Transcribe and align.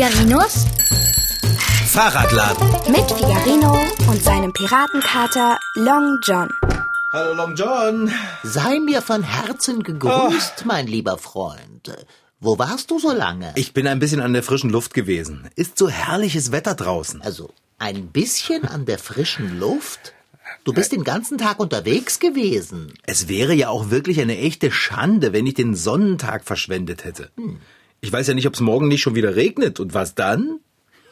Figarinos 0.00 0.64
Fahrradladen. 1.88 2.66
mit 2.90 3.04
Figarino 3.12 3.78
und 4.08 4.24
seinem 4.24 4.50
Piratenkater 4.50 5.58
Long 5.74 6.16
John. 6.22 6.48
Hallo 7.12 7.34
Long 7.34 7.54
John. 7.54 8.10
Sei 8.42 8.80
mir 8.80 9.02
von 9.02 9.22
Herzen 9.22 9.82
gegrüßt, 9.82 10.64
mein 10.64 10.86
lieber 10.86 11.18
Freund. 11.18 11.94
Wo 12.40 12.58
warst 12.58 12.90
du 12.90 12.98
so 12.98 13.12
lange? 13.12 13.52
Ich 13.56 13.74
bin 13.74 13.86
ein 13.86 13.98
bisschen 13.98 14.22
an 14.22 14.32
der 14.32 14.42
frischen 14.42 14.70
Luft 14.70 14.94
gewesen. 14.94 15.50
Ist 15.54 15.76
so 15.76 15.90
herrliches 15.90 16.50
Wetter 16.50 16.74
draußen. 16.74 17.20
Also, 17.20 17.52
ein 17.78 18.06
bisschen 18.06 18.64
an 18.64 18.86
der 18.86 18.98
frischen 18.98 19.60
Luft? 19.60 20.14
Du 20.64 20.72
bist 20.72 20.92
den 20.92 21.04
ganzen 21.04 21.36
Tag 21.36 21.60
unterwegs 21.60 22.20
gewesen. 22.20 22.94
Es 23.04 23.28
wäre 23.28 23.52
ja 23.52 23.68
auch 23.68 23.90
wirklich 23.90 24.18
eine 24.22 24.38
echte 24.38 24.70
Schande, 24.70 25.34
wenn 25.34 25.46
ich 25.46 25.54
den 25.54 25.74
Sonnentag 25.74 26.46
verschwendet 26.46 27.04
hätte. 27.04 27.30
Ich 28.00 28.12
weiß 28.12 28.26
ja 28.28 28.34
nicht, 28.34 28.46
ob 28.46 28.54
es 28.54 28.60
morgen 28.60 28.88
nicht 28.88 29.02
schon 29.02 29.14
wieder 29.14 29.36
regnet. 29.36 29.80
Und 29.80 29.94
was 29.94 30.14
dann? 30.14 30.60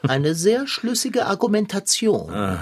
Eine 0.02 0.34
sehr 0.34 0.66
schlüssige 0.66 1.27
Argumentation. 1.27 2.59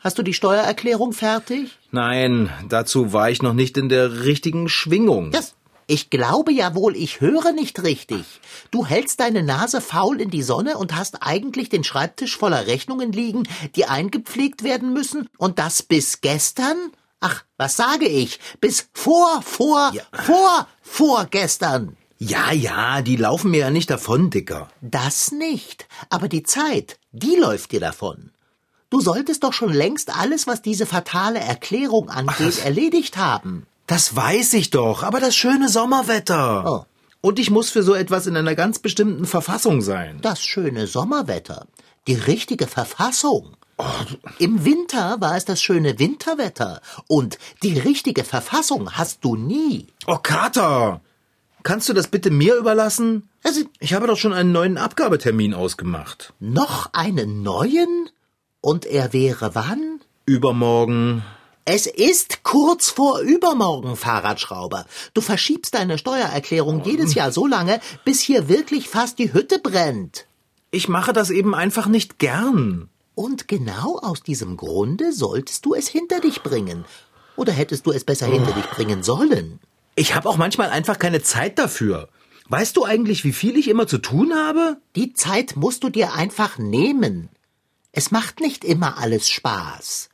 Hast 0.00 0.18
du 0.18 0.22
die 0.22 0.34
Steuererklärung 0.34 1.12
fertig? 1.12 1.78
Nein, 1.90 2.50
dazu 2.68 3.12
war 3.12 3.30
ich 3.30 3.42
noch 3.42 3.52
nicht 3.54 3.76
in 3.76 3.88
der 3.88 4.24
richtigen 4.24 4.68
Schwingung. 4.68 5.30
Das, 5.30 5.54
ich 5.86 6.10
glaube 6.10 6.52
ja 6.52 6.74
wohl, 6.74 6.96
ich 6.96 7.20
höre 7.20 7.52
nicht 7.52 7.82
richtig. 7.82 8.24
Du 8.70 8.86
hältst 8.86 9.20
deine 9.20 9.42
Nase 9.42 9.80
faul 9.80 10.20
in 10.20 10.30
die 10.30 10.42
Sonne 10.42 10.76
und 10.78 10.96
hast 10.96 11.22
eigentlich 11.22 11.68
den 11.68 11.84
Schreibtisch 11.84 12.36
voller 12.36 12.66
Rechnungen 12.66 13.12
liegen, 13.12 13.44
die 13.76 13.86
eingepflegt 13.86 14.62
werden 14.64 14.92
müssen 14.92 15.28
und 15.38 15.58
das 15.58 15.82
bis 15.82 16.20
gestern? 16.20 16.76
Ach, 17.20 17.44
was 17.58 17.76
sage 17.76 18.06
ich? 18.08 18.40
Bis 18.60 18.88
vor, 18.94 19.42
vor, 19.42 19.92
Ja. 19.94 20.02
vor, 20.12 20.66
vorgestern. 20.80 21.96
Ja, 22.22 22.52
ja, 22.52 23.00
die 23.00 23.16
laufen 23.16 23.50
mir 23.50 23.60
ja 23.60 23.70
nicht 23.70 23.88
davon, 23.88 24.28
Dicker. 24.28 24.68
Das 24.82 25.32
nicht. 25.32 25.88
Aber 26.10 26.28
die 26.28 26.42
Zeit, 26.42 26.98
die 27.12 27.34
läuft 27.36 27.72
dir 27.72 27.80
davon. 27.80 28.30
Du 28.90 29.00
solltest 29.00 29.42
doch 29.42 29.54
schon 29.54 29.72
längst 29.72 30.14
alles, 30.14 30.46
was 30.46 30.60
diese 30.60 30.84
fatale 30.84 31.38
Erklärung 31.38 32.10
angeht, 32.10 32.62
erledigt 32.62 33.16
haben. 33.16 33.66
Das 33.86 34.14
weiß 34.14 34.52
ich 34.52 34.68
doch, 34.68 35.02
aber 35.02 35.18
das 35.18 35.34
schöne 35.34 35.70
Sommerwetter. 35.70 36.64
Oh. 36.66 36.84
Und 37.22 37.38
ich 37.38 37.50
muss 37.50 37.70
für 37.70 37.82
so 37.82 37.94
etwas 37.94 38.26
in 38.26 38.36
einer 38.36 38.54
ganz 38.54 38.80
bestimmten 38.80 39.24
Verfassung 39.24 39.80
sein. 39.80 40.18
Das 40.20 40.42
schöne 40.42 40.86
Sommerwetter. 40.86 41.68
Die 42.06 42.14
richtige 42.14 42.66
Verfassung. 42.66 43.56
Im 44.38 44.66
Winter 44.66 45.22
war 45.22 45.36
es 45.36 45.46
das 45.46 45.62
schöne 45.62 45.98
Winterwetter. 45.98 46.82
Und 47.08 47.38
die 47.62 47.78
richtige 47.78 48.24
Verfassung 48.24 48.92
hast 48.92 49.24
du 49.24 49.36
nie. 49.36 49.86
Oh, 50.06 50.18
Kater! 50.18 51.00
Kannst 51.62 51.88
du 51.88 51.92
das 51.92 52.08
bitte 52.08 52.30
mir 52.30 52.56
überlassen? 52.56 53.28
Also, 53.42 53.62
Ich 53.78 53.94
habe 53.94 54.06
doch 54.06 54.16
schon 54.18 54.32
einen 54.32 54.52
neuen 54.52 54.78
Abgabetermin 54.78 55.54
ausgemacht. 55.54 56.32
noch 56.40 56.90
einen 56.92 57.42
neuen? 57.42 58.08
Und 58.60 58.84
er 58.86 59.12
wäre 59.12 59.54
wann? 59.54 60.00
Übermorgen. 60.26 61.22
Es 61.64 61.86
ist 61.86 62.42
kurz 62.42 62.90
vor 62.90 63.20
übermorgen, 63.20 63.96
Fahrradschrauber. 63.96 64.86
Du 65.14 65.20
verschiebst 65.20 65.74
deine 65.74 65.98
Steuererklärung 65.98 66.82
jedes 66.84 67.14
Jahr 67.14 67.32
so 67.32 67.46
lange, 67.46 67.80
bis 68.04 68.20
hier 68.20 68.48
wirklich 68.48 68.88
fast 68.88 69.18
die 69.18 69.32
Hütte 69.32 69.58
brennt. 69.58 70.26
Ich 70.70 70.88
mache 70.88 71.12
das 71.12 71.30
eben 71.30 71.54
einfach 71.54 71.86
nicht 71.86 72.18
gern. 72.18 72.88
Und 73.14 73.48
genau 73.48 73.98
aus 73.98 74.22
diesem 74.22 74.56
Grunde 74.56 75.12
solltest 75.12 75.64
du 75.66 75.74
es 75.74 75.88
hinter 75.88 76.20
dich 76.20 76.42
bringen. 76.42 76.84
Oder 77.36 77.52
hättest 77.52 77.86
du 77.86 77.92
es 77.92 78.04
besser 78.04 78.26
hinter 78.26 78.52
dich 78.52 78.66
bringen 78.70 79.02
sollen? 79.02 79.60
Ich 80.00 80.14
habe 80.14 80.30
auch 80.30 80.38
manchmal 80.38 80.70
einfach 80.70 80.98
keine 80.98 81.20
Zeit 81.22 81.58
dafür. 81.58 82.08
Weißt 82.48 82.74
du 82.78 82.86
eigentlich, 82.86 83.22
wie 83.22 83.34
viel 83.34 83.58
ich 83.58 83.68
immer 83.68 83.86
zu 83.86 83.98
tun 83.98 84.32
habe? 84.34 84.78
Die 84.96 85.12
Zeit 85.12 85.56
musst 85.56 85.84
du 85.84 85.90
dir 85.90 86.14
einfach 86.14 86.56
nehmen. 86.56 87.28
Es 87.92 88.10
macht 88.10 88.40
nicht 88.40 88.64
immer 88.64 88.96
alles 88.96 89.28
Spaß. 89.28 90.08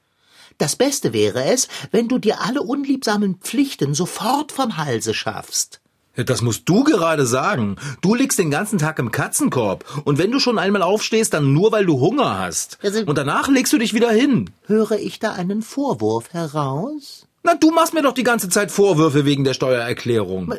Das 0.59 0.75
Beste 0.75 1.12
wäre 1.12 1.44
es, 1.44 1.69
wenn 1.93 2.09
du 2.09 2.19
dir 2.19 2.41
alle 2.41 2.62
unliebsamen 2.62 3.37
Pflichten 3.37 3.94
sofort 3.94 4.50
vom 4.50 4.77
Halse 4.77 5.15
schaffst. 5.15 5.81
Das 6.16 6.43
musst 6.43 6.69
du 6.69 6.83
gerade 6.83 7.25
sagen. 7.25 7.77
Du 8.00 8.16
liegst 8.16 8.41
den 8.41 8.50
ganzen 8.50 8.78
Tag 8.78 8.99
im 8.99 9.12
Katzenkorb. 9.12 9.84
Und 10.05 10.19
wenn 10.19 10.33
du 10.33 10.41
schon 10.41 10.59
einmal 10.59 10.83
aufstehst, 10.83 11.33
dann 11.33 11.53
nur, 11.53 11.71
weil 11.71 11.87
du 11.87 12.00
Hunger 12.00 12.41
hast. 12.41 12.78
Also- 12.83 13.05
Und 13.06 13.16
danach 13.19 13.47
legst 13.49 13.72
du 13.72 13.78
dich 13.78 13.94
wieder 13.94 14.10
hin. 14.10 14.50
Höre 14.66 14.99
ich 14.99 15.21
da 15.21 15.33
einen 15.34 15.62
Vorwurf 15.62 16.33
heraus? 16.33 17.25
Na, 17.47 17.55
du 17.55 17.71
machst 17.71 17.95
mir 17.95 18.03
doch 18.03 18.12
die 18.12 18.25
ganze 18.25 18.49
Zeit 18.49 18.73
Vorwürfe 18.73 19.25
wegen 19.25 19.45
der 19.45 19.55
Steuererklärung. 19.55 20.53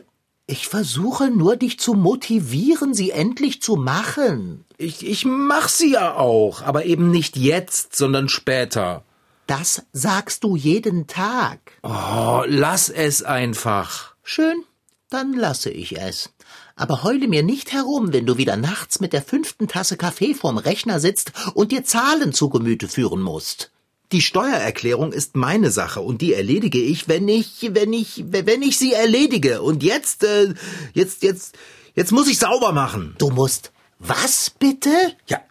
Ich 0.45 0.69
versuche 0.69 1.29
nur, 1.29 1.57
dich 1.57 1.81
zu 1.81 1.95
motivieren, 1.95 2.93
sie 2.93 3.11
endlich 3.11 3.61
zu 3.61 3.75
machen. 3.75 4.63
Ich, 4.77 5.05
ich 5.05 5.25
mach 5.25 5.67
sie 5.67 5.91
ja 5.91 6.15
auch, 6.15 6.61
aber 6.61 6.85
eben 6.85 7.11
nicht 7.11 7.35
jetzt, 7.35 7.97
sondern 7.97 8.29
später. 8.29 9.03
Das 9.47 9.83
sagst 9.91 10.45
du 10.45 10.55
jeden 10.55 11.07
Tag. 11.07 11.59
Oh, 11.83 12.43
lass 12.47 12.87
es 12.87 13.21
einfach. 13.21 14.15
Schön, 14.23 14.63
dann 15.09 15.33
lasse 15.33 15.69
ich 15.69 15.99
es. 15.99 16.29
Aber 16.77 17.03
heule 17.03 17.27
mir 17.27 17.43
nicht 17.43 17.73
herum, 17.73 18.13
wenn 18.13 18.25
du 18.25 18.37
wieder 18.37 18.55
nachts 18.55 19.01
mit 19.01 19.11
der 19.11 19.23
fünften 19.23 19.67
Tasse 19.67 19.97
Kaffee 19.97 20.33
vorm 20.33 20.57
Rechner 20.57 21.01
sitzt 21.01 21.33
und 21.53 21.73
dir 21.73 21.83
Zahlen 21.83 22.31
zu 22.31 22.47
Gemüte 22.47 22.87
führen 22.87 23.21
musst. 23.21 23.71
Die 24.13 24.21
Steuererklärung 24.21 25.11
ist 25.11 25.35
meine 25.35 25.69
Sache 25.69 25.99
und 25.99 26.21
die 26.21 26.33
erledige 26.33 26.79
ich, 26.79 27.09
wenn 27.09 27.27
ich, 27.27 27.71
wenn 27.73 27.91
ich, 27.91 28.23
wenn 28.29 28.61
ich 28.61 28.77
sie 28.77 28.93
erledige. 28.93 29.61
Und 29.61 29.83
jetzt, 29.83 30.23
äh, 30.23 30.53
jetzt, 30.93 31.23
jetzt, 31.23 31.57
jetzt 31.93 32.11
muss 32.13 32.29
ich 32.29 32.39
sauber 32.39 32.71
machen. 32.71 33.15
Du 33.17 33.29
musst 33.29 33.73
was 33.99 34.49
bitte? 34.49 34.91
Ja, 35.27 35.41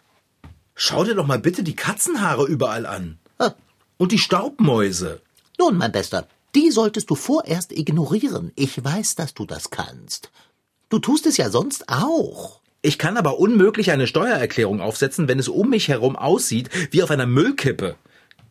schau 0.73 1.03
dir 1.03 1.13
doch 1.13 1.27
mal 1.27 1.37
bitte 1.39 1.61
die 1.61 1.75
Katzenhaare 1.75 2.47
überall 2.47 2.85
an. 2.87 3.19
Ah, 3.37 3.51
Und 3.97 4.11
die 4.11 4.17
Staubmäuse. 4.17 5.21
Nun, 5.59 5.77
mein 5.77 5.91
Bester, 5.91 6.27
die 6.55 6.71
solltest 6.71 7.09
du 7.11 7.15
vorerst 7.15 7.71
ignorieren. 7.71 8.51
Ich 8.55 8.83
weiß, 8.83 9.15
dass 9.15 9.35
du 9.35 9.45
das 9.45 9.69
kannst. 9.69 10.31
Du 10.89 10.97
tust 10.97 11.27
es 11.27 11.37
ja 11.37 11.51
sonst 11.51 11.89
auch. 11.89 12.61
Ich 12.81 12.97
kann 12.97 13.17
aber 13.17 13.37
unmöglich 13.37 13.91
eine 13.91 14.07
Steuererklärung 14.07 14.81
aufsetzen, 14.81 15.27
wenn 15.27 15.39
es 15.39 15.47
um 15.49 15.69
mich 15.69 15.89
herum 15.89 16.15
aussieht 16.15 16.69
wie 16.91 17.03
auf 17.03 17.11
einer 17.11 17.25
Müllkippe. 17.27 17.97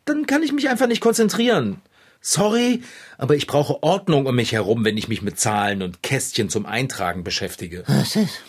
Dann 0.07 0.27
kann 0.27 0.43
ich 0.43 0.53
mich 0.53 0.69
einfach 0.69 0.87
nicht 0.87 1.01
konzentrieren. 1.03 1.83
Sorry, 2.21 2.83
aber 3.19 3.37
ich 3.37 3.47
brauche 3.47 3.83
Ordnung 3.83 4.27
um 4.27 4.35
mich 4.35 4.53
herum, 4.53 4.85
wenn 4.85 4.97
ich 4.97 5.09
mich 5.09 5.21
mit 5.23 5.39
Zahlen 5.39 5.83
und 5.83 6.03
Kästchen 6.03 6.49
zum 6.49 6.65
Eintragen 6.65 7.23
beschäftige. 7.23 7.85
Was 7.87 8.17
ist? 8.17 8.41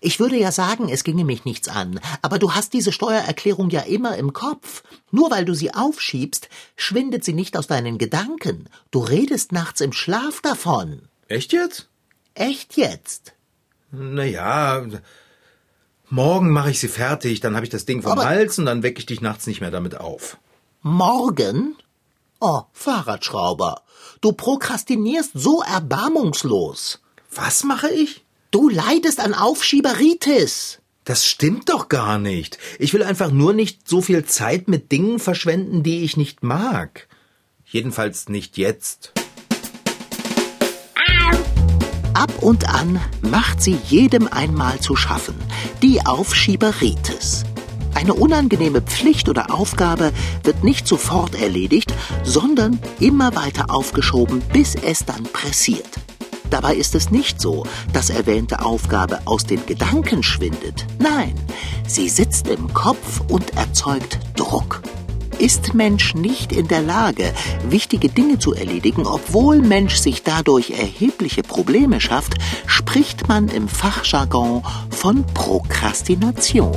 Ich 0.00 0.18
würde 0.20 0.36
ja 0.36 0.52
sagen, 0.52 0.88
es 0.88 1.04
ginge 1.04 1.24
mich 1.24 1.44
nichts 1.44 1.68
an, 1.68 1.98
aber 2.20 2.38
du 2.38 2.52
hast 2.52 2.72
diese 2.72 2.92
Steuererklärung 2.92 3.70
ja 3.70 3.80
immer 3.82 4.16
im 4.18 4.32
Kopf. 4.32 4.82
Nur 5.12 5.30
weil 5.30 5.44
du 5.44 5.54
sie 5.54 5.72
aufschiebst, 5.72 6.48
schwindet 6.76 7.24
sie 7.24 7.32
nicht 7.32 7.56
aus 7.56 7.68
deinen 7.68 7.96
Gedanken. 7.96 8.68
Du 8.90 8.98
redest 9.00 9.52
nachts 9.52 9.80
im 9.80 9.92
Schlaf 9.92 10.40
davon. 10.42 11.02
Echt 11.28 11.52
jetzt? 11.52 11.88
Echt 12.34 12.76
jetzt? 12.76 13.32
Naja, 13.92 14.84
morgen 16.10 16.50
mache 16.50 16.70
ich 16.72 16.80
sie 16.80 16.88
fertig, 16.88 17.40
dann 17.40 17.54
habe 17.54 17.64
ich 17.64 17.70
das 17.70 17.86
Ding 17.86 18.02
vom 18.02 18.12
Aber- 18.12 18.24
Hals 18.24 18.58
und 18.58 18.66
dann 18.66 18.82
wecke 18.82 18.98
ich 18.98 19.06
dich 19.06 19.20
nachts 19.20 19.46
nicht 19.46 19.60
mehr 19.60 19.70
damit 19.70 19.96
auf. 19.96 20.36
Morgen? 20.86 21.76
Oh, 22.40 22.64
Fahrradschrauber. 22.74 23.80
Du 24.20 24.32
prokrastinierst 24.32 25.30
so 25.32 25.62
erbarmungslos. 25.62 27.00
Was 27.34 27.64
mache 27.64 27.88
ich? 27.88 28.22
Du 28.50 28.68
leidest 28.68 29.18
an 29.18 29.32
Aufschieberitis. 29.32 30.80
Das 31.04 31.24
stimmt 31.24 31.70
doch 31.70 31.88
gar 31.88 32.18
nicht. 32.18 32.58
Ich 32.78 32.92
will 32.92 33.02
einfach 33.02 33.30
nur 33.30 33.54
nicht 33.54 33.88
so 33.88 34.02
viel 34.02 34.26
Zeit 34.26 34.68
mit 34.68 34.92
Dingen 34.92 35.20
verschwenden, 35.20 35.82
die 35.82 36.04
ich 36.04 36.18
nicht 36.18 36.42
mag. 36.42 37.08
Jedenfalls 37.64 38.28
nicht 38.28 38.58
jetzt. 38.58 39.14
Ab 42.12 42.42
und 42.42 42.68
an 42.68 43.00
macht 43.22 43.62
sie 43.62 43.78
jedem 43.88 44.28
einmal 44.28 44.78
zu 44.80 44.96
schaffen. 44.96 45.36
Die 45.82 46.04
Aufschieberitis. 46.04 47.44
Eine 47.94 48.14
unangenehme 48.14 48.82
Pflicht 48.82 49.28
oder 49.28 49.54
Aufgabe 49.54 50.12
wird 50.42 50.64
nicht 50.64 50.86
sofort 50.86 51.34
erledigt, 51.40 51.94
sondern 52.22 52.78
immer 53.00 53.34
weiter 53.36 53.70
aufgeschoben, 53.70 54.42
bis 54.52 54.74
es 54.74 55.04
dann 55.04 55.22
pressiert. 55.24 55.88
Dabei 56.50 56.74
ist 56.74 56.94
es 56.94 57.10
nicht 57.10 57.40
so, 57.40 57.64
dass 57.92 58.10
erwähnte 58.10 58.64
Aufgabe 58.64 59.20
aus 59.24 59.44
den 59.44 59.64
Gedanken 59.66 60.22
schwindet. 60.22 60.86
Nein, 60.98 61.34
sie 61.86 62.08
sitzt 62.08 62.48
im 62.48 62.72
Kopf 62.74 63.22
und 63.28 63.56
erzeugt 63.56 64.18
Druck. 64.36 64.82
Ist 65.38 65.74
Mensch 65.74 66.14
nicht 66.14 66.52
in 66.52 66.68
der 66.68 66.80
Lage, 66.80 67.32
wichtige 67.68 68.08
Dinge 68.08 68.38
zu 68.38 68.54
erledigen, 68.54 69.04
obwohl 69.04 69.62
Mensch 69.62 69.96
sich 69.96 70.22
dadurch 70.22 70.70
erhebliche 70.70 71.42
Probleme 71.42 72.00
schafft, 72.00 72.34
spricht 72.66 73.26
man 73.26 73.48
im 73.48 73.66
Fachjargon 73.66 74.62
von 74.90 75.24
Prokrastination. 75.34 76.72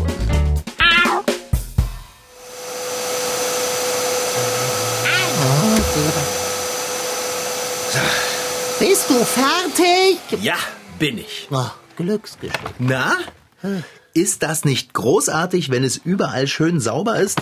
Bist 8.79 9.09
du 9.09 9.15
fertig? 9.23 10.19
Ja, 10.43 10.55
bin 10.99 11.17
ich. 11.17 11.47
Oh, 11.49 11.65
Glücksgeschichte. 11.95 12.59
Na? 12.79 13.17
Ist 14.13 14.43
das 14.43 14.65
nicht 14.65 14.93
großartig, 14.93 15.69
wenn 15.71 15.83
es 15.83 15.97
überall 15.97 16.47
schön 16.47 16.79
sauber 16.79 17.19
ist? 17.19 17.41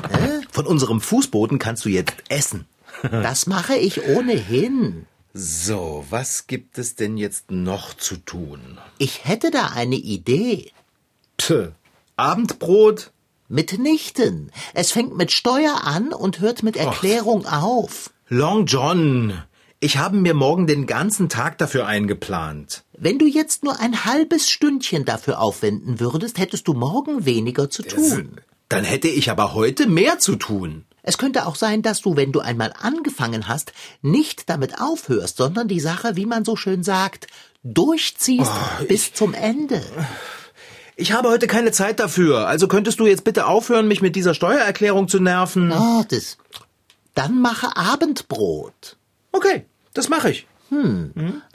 Von 0.52 0.66
unserem 0.66 1.02
Fußboden 1.02 1.60
kannst 1.60 1.86
du 1.86 1.90
jetzt 1.90 2.14
essen. 2.30 2.66
Das 3.12 3.46
mache 3.46 3.76
ich 3.76 4.08
ohnehin. 4.08 5.06
So, 5.34 6.06
was 6.10 6.48
gibt 6.48 6.78
es 6.78 6.96
denn 6.96 7.18
jetzt 7.18 7.52
noch 7.52 7.94
zu 7.94 8.16
tun? 8.16 8.80
Ich 8.98 9.26
hätte 9.26 9.52
da 9.52 9.72
eine 9.76 9.98
Idee. 9.98 10.72
Tö, 11.38 11.72
Abendbrot? 12.16 13.12
Mitnichten. 13.50 14.50
Es 14.74 14.92
fängt 14.94 15.18
mit 15.18 15.34
Steuer 15.34 15.82
an 15.84 16.14
und 16.14 16.40
hört 16.40 16.64
mit 16.64 16.78
Erklärung 16.78 17.46
auf. 17.46 18.12
Long 18.28 18.66
John, 18.66 19.44
ich 19.80 19.98
habe 19.98 20.18
mir 20.18 20.34
morgen 20.34 20.66
den 20.66 20.88
ganzen 20.88 21.30
Tag 21.30 21.60
dafür 21.60 21.86
eingeplant. 21.86 22.84
Wenn 22.98 23.20
du 23.20 23.28
jetzt 23.28 23.64
nur 23.64 23.80
ein 23.80 24.04
halbes 24.04 24.50
Stündchen 24.50 25.06
dafür 25.06 25.40
aufwenden 25.40 26.00
würdest, 26.00 26.40
hättest 26.40 26.68
du 26.68 26.74
morgen 26.74 27.26
weniger 27.26 27.70
zu 27.70 27.84
tun. 27.84 28.42
Dann 28.68 28.84
hätte 28.84 29.10
ich 29.10 29.30
aber 29.30 29.54
heute 29.54 29.86
mehr 29.86 30.18
zu 30.18 30.38
tun. 30.38 30.86
Es 31.04 31.20
könnte 31.20 31.46
auch 31.46 31.56
sein, 31.56 31.84
dass 31.84 32.02
du, 32.02 32.16
wenn 32.16 32.32
du 32.32 32.40
einmal 32.40 32.74
angefangen 32.82 33.48
hast, 33.48 33.74
nicht 34.02 34.50
damit 34.50 34.82
aufhörst, 34.82 35.38
sondern 35.38 35.68
die 35.68 35.80
Sache, 35.80 36.16
wie 36.16 36.26
man 36.26 36.44
so 36.46 36.56
schön 36.56 36.82
sagt, 36.82 37.28
durchziehst 37.62 38.52
bis 38.88 39.14
zum 39.14 39.36
Ende. 39.36 39.84
Ich 40.96 41.12
habe 41.12 41.30
heute 41.30 41.46
keine 41.46 41.72
Zeit 41.72 42.00
dafür, 42.00 42.48
also 42.48 42.68
könntest 42.68 43.00
du 43.00 43.06
jetzt 43.06 43.24
bitte 43.24 43.46
aufhören, 43.46 43.88
mich 43.88 44.02
mit 44.02 44.16
dieser 44.16 44.34
Steuererklärung 44.34 45.10
zu 45.10 45.20
nerven? 45.20 45.72
Oh, 45.72 46.04
das. 46.10 46.38
Dann 47.16 47.42
mache 47.42 47.76
Abendbrot. 47.76 48.98
Okay, 49.32 49.66
das 49.94 50.10
mache 50.10 50.30
ich. 50.32 50.48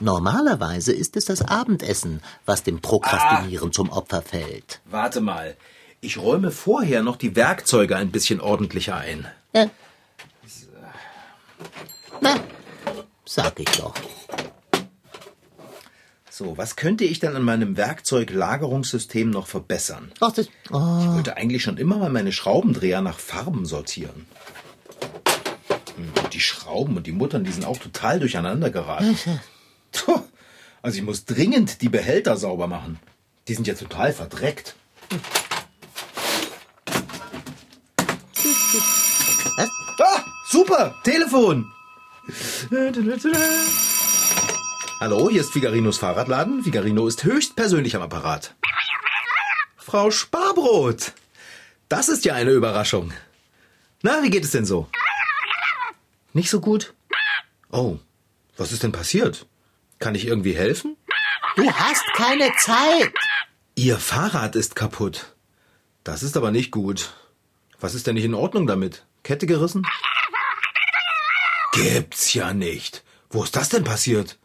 Normalerweise 0.00 0.92
ist 0.92 1.16
es 1.16 1.26
das 1.26 1.42
Abendessen, 1.42 2.22
was 2.46 2.62
dem 2.62 2.80
Prokrastinieren 2.80 3.72
zum 3.72 3.90
Opfer 3.90 4.22
fällt. 4.22 4.80
Warte 4.86 5.20
mal. 5.20 5.56
Ich 6.00 6.16
räume 6.16 6.50
vorher 6.50 7.02
noch 7.02 7.16
die 7.16 7.36
Werkzeuge 7.36 7.96
ein 7.96 8.10
bisschen 8.10 8.40
ordentlicher 8.40 8.96
ein. 8.96 9.26
Ja. 9.54 9.68
Na, 12.22 12.36
sag 13.26 13.60
ich 13.60 13.68
doch. 13.72 13.94
So, 16.30 16.56
was 16.56 16.76
könnte 16.76 17.04
ich 17.04 17.18
denn 17.18 17.36
an 17.36 17.42
meinem 17.42 17.76
Werkzeuglagerungssystem 17.76 19.28
noch 19.28 19.46
verbessern? 19.46 20.10
Ach, 20.20 20.32
das, 20.32 20.48
oh, 20.70 20.98
Ich 21.02 21.08
wollte 21.12 21.36
eigentlich 21.36 21.62
schon 21.62 21.76
immer 21.76 21.98
mal 21.98 22.08
meine 22.08 22.32
Schraubendreher 22.32 23.02
nach 23.02 23.18
Farben 23.18 23.66
sortieren. 23.66 24.26
Die 26.32 26.40
Schrauben 26.40 26.96
und 26.96 27.06
die 27.06 27.12
Muttern, 27.12 27.44
die 27.44 27.52
sind 27.52 27.64
auch 27.64 27.78
total 27.78 28.20
durcheinander 28.20 28.70
geraten. 28.70 29.18
Puh, 29.92 30.22
Also 30.82 30.98
ich 30.98 31.02
muss 31.04 31.24
dringend 31.24 31.82
die 31.82 31.88
Behälter 31.88 32.36
sauber 32.36 32.66
machen. 32.66 32.98
Die 33.48 33.54
sind 33.54 33.66
ja 33.66 33.74
total 33.74 34.12
verdreckt. 34.12 34.74
Was? 39.56 39.68
Ah, 40.02 40.24
super, 40.48 40.94
Telefon. 41.04 41.70
Hallo, 44.98 45.28
hier 45.28 45.42
ist 45.42 45.52
Figarinos 45.52 45.98
Fahrradladen. 45.98 46.62
Figarino 46.64 47.06
ist 47.06 47.22
höchstpersönlich 47.24 47.96
am 47.96 48.00
Apparat. 48.02 48.54
Frau 49.76 50.10
Sparbrot. 50.10 51.12
Das 51.90 52.08
ist 52.08 52.24
ja 52.24 52.32
eine 52.32 52.52
Überraschung. 52.52 53.12
Na, 54.02 54.22
wie 54.22 54.30
geht 54.30 54.44
es 54.44 54.52
denn 54.52 54.64
so? 54.64 54.88
Nicht 56.32 56.50
so 56.50 56.60
gut? 56.60 56.94
Oh, 57.72 57.98
was 58.56 58.72
ist 58.72 58.82
denn 58.82 58.92
passiert? 58.92 59.46
Kann 59.98 60.14
ich 60.14 60.26
irgendwie 60.26 60.54
helfen? 60.54 60.96
du 61.56 61.70
hast 61.70 62.04
keine 62.14 62.52
Zeit. 62.58 63.12
Ihr 63.74 63.98
Fahrrad 63.98 64.56
ist 64.56 64.76
kaputt. 64.76 65.34
Das 66.04 66.22
ist 66.22 66.36
aber 66.36 66.50
nicht 66.50 66.70
gut. 66.70 67.12
Was 67.80 67.94
ist 67.94 68.06
denn 68.06 68.14
nicht 68.14 68.24
in 68.24 68.34
Ordnung 68.34 68.66
damit? 68.66 69.04
Kette 69.22 69.46
gerissen? 69.46 69.86
Gibt's 71.72 72.32
ja 72.34 72.52
nicht. 72.52 73.04
Wo 73.30 73.44
ist 73.44 73.56
das 73.56 73.68
denn 73.68 73.84
passiert? 73.84 74.38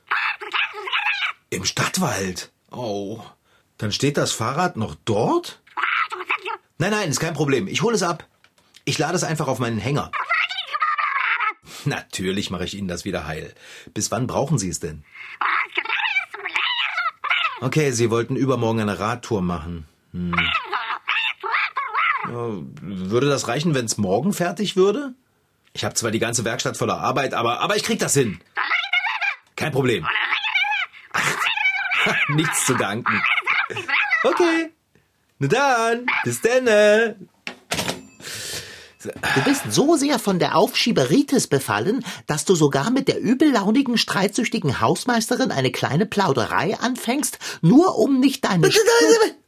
Im 1.50 1.66
Stadtwald. 1.66 2.52
Oh. 2.72 3.22
Dann 3.78 3.92
steht 3.92 4.18
das 4.18 4.31
Fahrrad 4.31 4.78
noch 4.78 4.96
dort? 5.06 5.62
Nein, 6.78 6.92
nein, 6.92 7.10
ist 7.10 7.20
kein 7.20 7.34
Problem. 7.34 7.68
Ich 7.68 7.81
hole 7.81 7.96
es 7.96 8.04
ab. 8.04 8.28
Ich 8.84 8.98
lade 8.98 9.16
es 9.16 9.24
einfach 9.24 9.48
auf 9.48 9.60
meinen 9.60 9.80
Hänger. 9.80 10.12
Natürlich 11.90 12.50
mache 12.50 12.66
ich 12.66 12.76
Ihnen 12.76 12.88
das 12.88 13.06
wieder 13.06 13.28
heil. 13.28 13.54
Bis 13.94 14.12
wann 14.12 14.28
brauchen 14.28 14.58
Sie 14.58 14.70
es 14.70 14.80
denn? 14.80 15.04
Okay, 17.62 17.92
Sie 17.92 18.10
wollten 18.10 18.36
übermorgen 18.36 18.82
eine 18.82 19.00
Radtour 19.00 19.42
machen. 19.42 19.88
Hm. 20.12 20.36
Würde 22.28 23.30
das 23.30 23.48
reichen, 23.48 23.76
wenn 23.76 23.86
es 23.86 23.98
morgen 23.98 24.34
fertig 24.34 24.76
würde? 24.76 25.14
Ich 25.74 25.86
habe 25.86 25.94
zwar 25.94 26.12
die 26.12 26.20
ganze 26.20 26.44
Werkstatt 26.44 26.78
voller 26.78 27.00
Arbeit, 27.00 27.34
aber, 27.34 27.60
aber 27.60 27.76
ich 27.76 27.84
krieg 27.84 28.00
das 28.00 28.14
hin. 28.14 28.40
Kein 29.56 29.72
Problem. 29.72 30.08
Nichts 32.30 32.66
zu 32.66 32.76
danken. 32.76 33.22
Okay. 34.24 34.72
Na 35.40 35.48
dann, 35.48 36.06
bis 36.24 36.42
denne. 36.42 37.16
Du 39.36 39.42
bist 39.44 39.63
so 39.69 39.96
sehr 39.96 40.19
von 40.19 40.40
der 40.40 40.56
Aufschieberitis 40.56 41.48
befallen, 41.48 42.04
dass 42.28 42.46
du 42.46 42.56
sogar 42.56 42.90
mit 42.90 43.07
der 43.07 43.22
übellaunigen, 43.22 43.98
streitsüchtigen 43.98 44.81
Hausmeisterin 44.81 45.52
eine 45.52 45.72
kleine 45.72 46.06
Plauderei 46.06 46.78
anfängst, 46.80 47.40
nur 47.62 47.98
um 47.98 48.19
nicht 48.19 48.46
deine... 48.46 48.68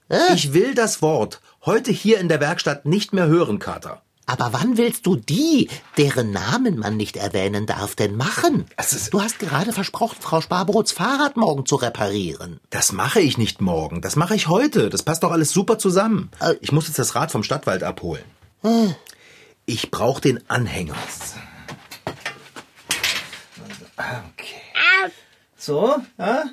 Äh? 0.10 0.36
Ich 0.36 0.54
will 0.54 0.74
das 0.74 1.02
Wort 1.02 1.42
heute 1.66 1.92
hier 1.92 2.20
in 2.20 2.30
der 2.30 2.40
Werkstatt 2.40 2.86
nicht 2.86 3.14
mehr 3.14 3.28
hören, 3.28 3.60
Kater. 3.60 4.02
Aber 4.30 4.52
wann 4.52 4.78
willst 4.78 5.06
du 5.06 5.16
die, 5.16 5.70
deren 5.98 6.32
Namen 6.32 6.78
man 6.78 6.98
nicht 6.98 7.16
erwähnen 7.16 7.66
darf, 7.66 7.96
denn 7.96 8.18
machen? 8.18 8.66
Du 9.12 9.22
hast 9.22 9.40
gerade 9.40 9.72
versprochen, 9.72 10.18
Frau 10.20 10.42
Sparbrots 10.42 10.92
Fahrrad 10.92 11.38
morgen 11.38 11.66
zu 11.66 11.78
reparieren. 11.78 12.60
Das 12.70 12.92
mache 12.92 13.22
ich 13.22 13.38
nicht 13.38 13.62
morgen. 13.62 14.02
Das 14.02 14.18
mache 14.18 14.36
ich 14.36 14.50
heute. 14.50 14.90
Das 14.90 15.04
passt 15.04 15.24
doch 15.24 15.32
alles 15.32 15.52
super 15.52 15.80
zusammen. 15.80 16.30
Äh. 16.42 16.56
Ich 16.60 16.74
muss 16.74 16.88
jetzt 16.88 17.00
das 17.00 17.16
Rad 17.16 17.32
vom 17.32 17.44
Stadtwald 17.44 17.84
abholen. 17.84 18.24
Ich 19.70 19.92
brauche 19.92 20.22
den 20.22 20.50
Anhänger. 20.50 20.96
Okay. 23.98 25.12
So, 25.58 25.98
ja? 26.18 26.46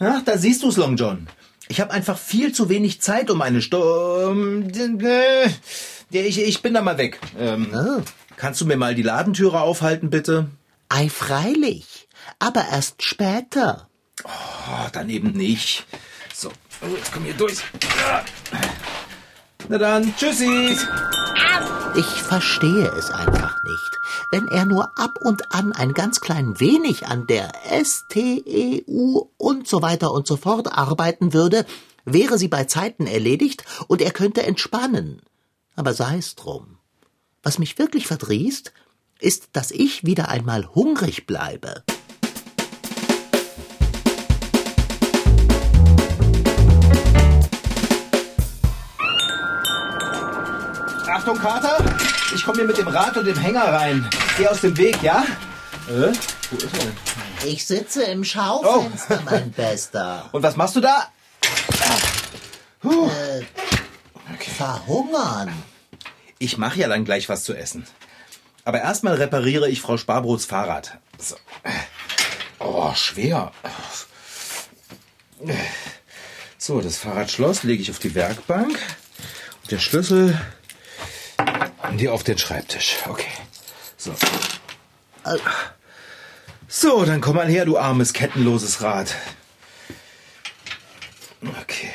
Ach, 0.00 0.22
da 0.24 0.38
siehst 0.38 0.62
du's, 0.62 0.78
Long 0.78 0.96
John. 0.96 1.28
Ich 1.68 1.82
habe 1.82 1.90
einfach 1.92 2.16
viel 2.16 2.52
zu 2.52 2.70
wenig 2.70 3.02
Zeit, 3.02 3.30
um 3.30 3.42
eine 3.42 3.60
Sto... 3.60 4.30
ähm, 4.30 4.70
äh, 5.04 5.50
Ich, 6.10 6.40
ich 6.40 6.62
bin 6.62 6.72
da 6.72 6.80
mal 6.80 6.96
weg. 6.96 7.20
Ähm, 7.38 7.68
Oh. 7.74 8.02
Kannst 8.36 8.60
du 8.62 8.66
mir 8.66 8.76
mal 8.78 8.94
die 8.94 9.02
Ladentüre 9.02 9.60
aufhalten, 9.60 10.08
bitte? 10.08 10.48
Ei, 10.88 11.10
freilich. 11.10 12.08
Aber 12.38 12.64
erst 12.72 13.02
später. 13.02 13.90
Oh, 14.24 14.88
dann 14.92 15.10
eben 15.10 15.32
nicht. 15.32 15.84
So, 16.32 16.48
oh, 16.80 16.94
jetzt 16.96 17.12
komm 17.12 17.24
hier 17.24 17.34
durch. 17.34 17.58
Ah. 18.10 18.22
Na 19.68 19.76
dann, 19.76 20.14
tschüssi. 20.16 20.74
Ich 21.96 22.22
verstehe 22.22 22.92
es 22.96 23.10
einfach 23.10 23.62
nicht. 23.64 23.98
Wenn 24.30 24.48
er 24.48 24.66
nur 24.66 24.96
ab 24.98 25.18
und 25.20 25.52
an 25.52 25.72
ein 25.72 25.94
ganz 25.94 26.20
klein 26.20 26.60
wenig 26.60 27.06
an 27.06 27.26
der 27.26 27.52
STEU 27.82 29.22
und 29.36 29.66
so 29.66 29.82
weiter 29.82 30.12
und 30.12 30.26
so 30.26 30.36
fort 30.36 30.72
arbeiten 30.72 31.32
würde, 31.32 31.66
wäre 32.04 32.38
sie 32.38 32.48
bei 32.48 32.64
Zeiten 32.64 33.06
erledigt 33.06 33.64
und 33.88 34.02
er 34.02 34.12
könnte 34.12 34.42
entspannen. 34.42 35.22
Aber 35.76 35.94
sei 35.94 36.18
es 36.18 36.34
drum. 36.34 36.78
Was 37.42 37.58
mich 37.58 37.78
wirklich 37.78 38.06
verdrießt, 38.06 38.72
ist, 39.20 39.48
dass 39.52 39.70
ich 39.70 40.04
wieder 40.04 40.28
einmal 40.28 40.74
hungrig 40.74 41.26
bleibe. 41.26 41.82
Achtung, 51.18 51.36
Kater. 51.36 51.84
Ich 52.32 52.44
komme 52.44 52.58
hier 52.58 52.66
mit 52.68 52.78
dem 52.78 52.86
Rad 52.86 53.16
und 53.16 53.24
dem 53.24 53.36
Hänger 53.36 53.64
rein. 53.72 54.08
Geh 54.36 54.46
aus 54.46 54.60
dem 54.60 54.76
Weg, 54.76 55.02
ja? 55.02 55.24
Äh? 55.88 56.12
Wo 56.50 56.56
ist 56.56 56.72
er 56.72 56.78
denn? 56.78 56.96
Ich 57.44 57.66
sitze 57.66 58.04
im 58.04 58.22
Schaufenster, 58.22 59.20
mein 59.24 59.50
Bester. 59.50 60.28
Und 60.32 60.44
was 60.44 60.54
machst 60.54 60.76
du 60.76 60.80
da? 60.80 61.08
Verhungern. 64.56 65.52
Ich 66.38 66.56
mache 66.56 66.78
ja 66.78 66.88
dann 66.88 67.04
gleich 67.04 67.28
was 67.28 67.42
zu 67.42 67.52
essen. 67.52 67.84
Aber 68.64 68.80
erstmal 68.80 69.14
repariere 69.14 69.68
ich 69.68 69.80
Frau 69.80 69.96
Sparbrots 69.96 70.44
Fahrrad. 70.44 70.98
So. 71.18 71.34
Oh, 72.60 72.94
schwer. 72.94 73.50
So, 76.58 76.80
das 76.80 76.96
Fahrradschloss 76.98 77.64
lege 77.64 77.82
ich 77.82 77.90
auf 77.90 77.98
die 77.98 78.14
Werkbank. 78.14 78.78
Und 79.62 79.70
den 79.72 79.80
Schlüssel 79.80 80.38
hier 81.96 82.12
auf 82.12 82.24
den 82.24 82.38
Schreibtisch. 82.38 82.96
Okay. 83.08 83.30
So. 83.96 84.14
So, 86.68 87.04
dann 87.04 87.20
komm 87.20 87.36
mal 87.36 87.48
her, 87.48 87.64
du 87.64 87.78
armes, 87.78 88.12
kettenloses 88.12 88.82
Rad. 88.82 89.14
Okay. 91.62 91.90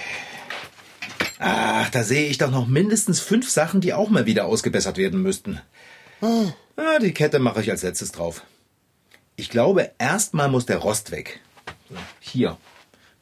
Ach, 1.39 1.89
da 1.89 2.03
sehe 2.03 2.27
ich 2.27 2.38
doch 2.38 2.51
noch 2.51 2.67
mindestens 2.67 3.19
fünf 3.19 3.50
Sachen, 3.50 3.81
die 3.81 3.93
auch 3.93 4.09
mal 4.09 4.25
wieder 4.25 4.45
ausgebessert 4.45 4.97
werden 4.97 5.21
müssten. 5.21 5.59
Hm. 6.21 6.53
Ah, 6.77 7.00
die 7.00 7.13
Kette 7.13 7.39
mache 7.39 7.62
ich 7.62 7.69
als 7.69 7.83
letztes 7.83 8.12
drauf. 8.12 8.43
Ich 9.35 9.50
glaube, 9.50 9.91
erstmal 9.97 10.50
muss 10.50 10.65
der 10.65 10.77
Rost 10.77 11.12
weg. 11.12 11.41
Hier. 12.19 12.57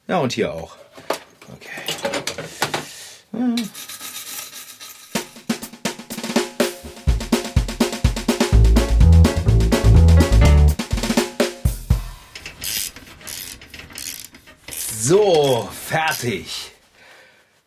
Ja, 0.08 0.20
und 0.20 0.34
hier 0.34 0.54
auch. 0.54 0.76
Okay. 1.54 1.70
Hm. 3.32 3.56
So, 15.04 15.68
fertig. 15.88 16.72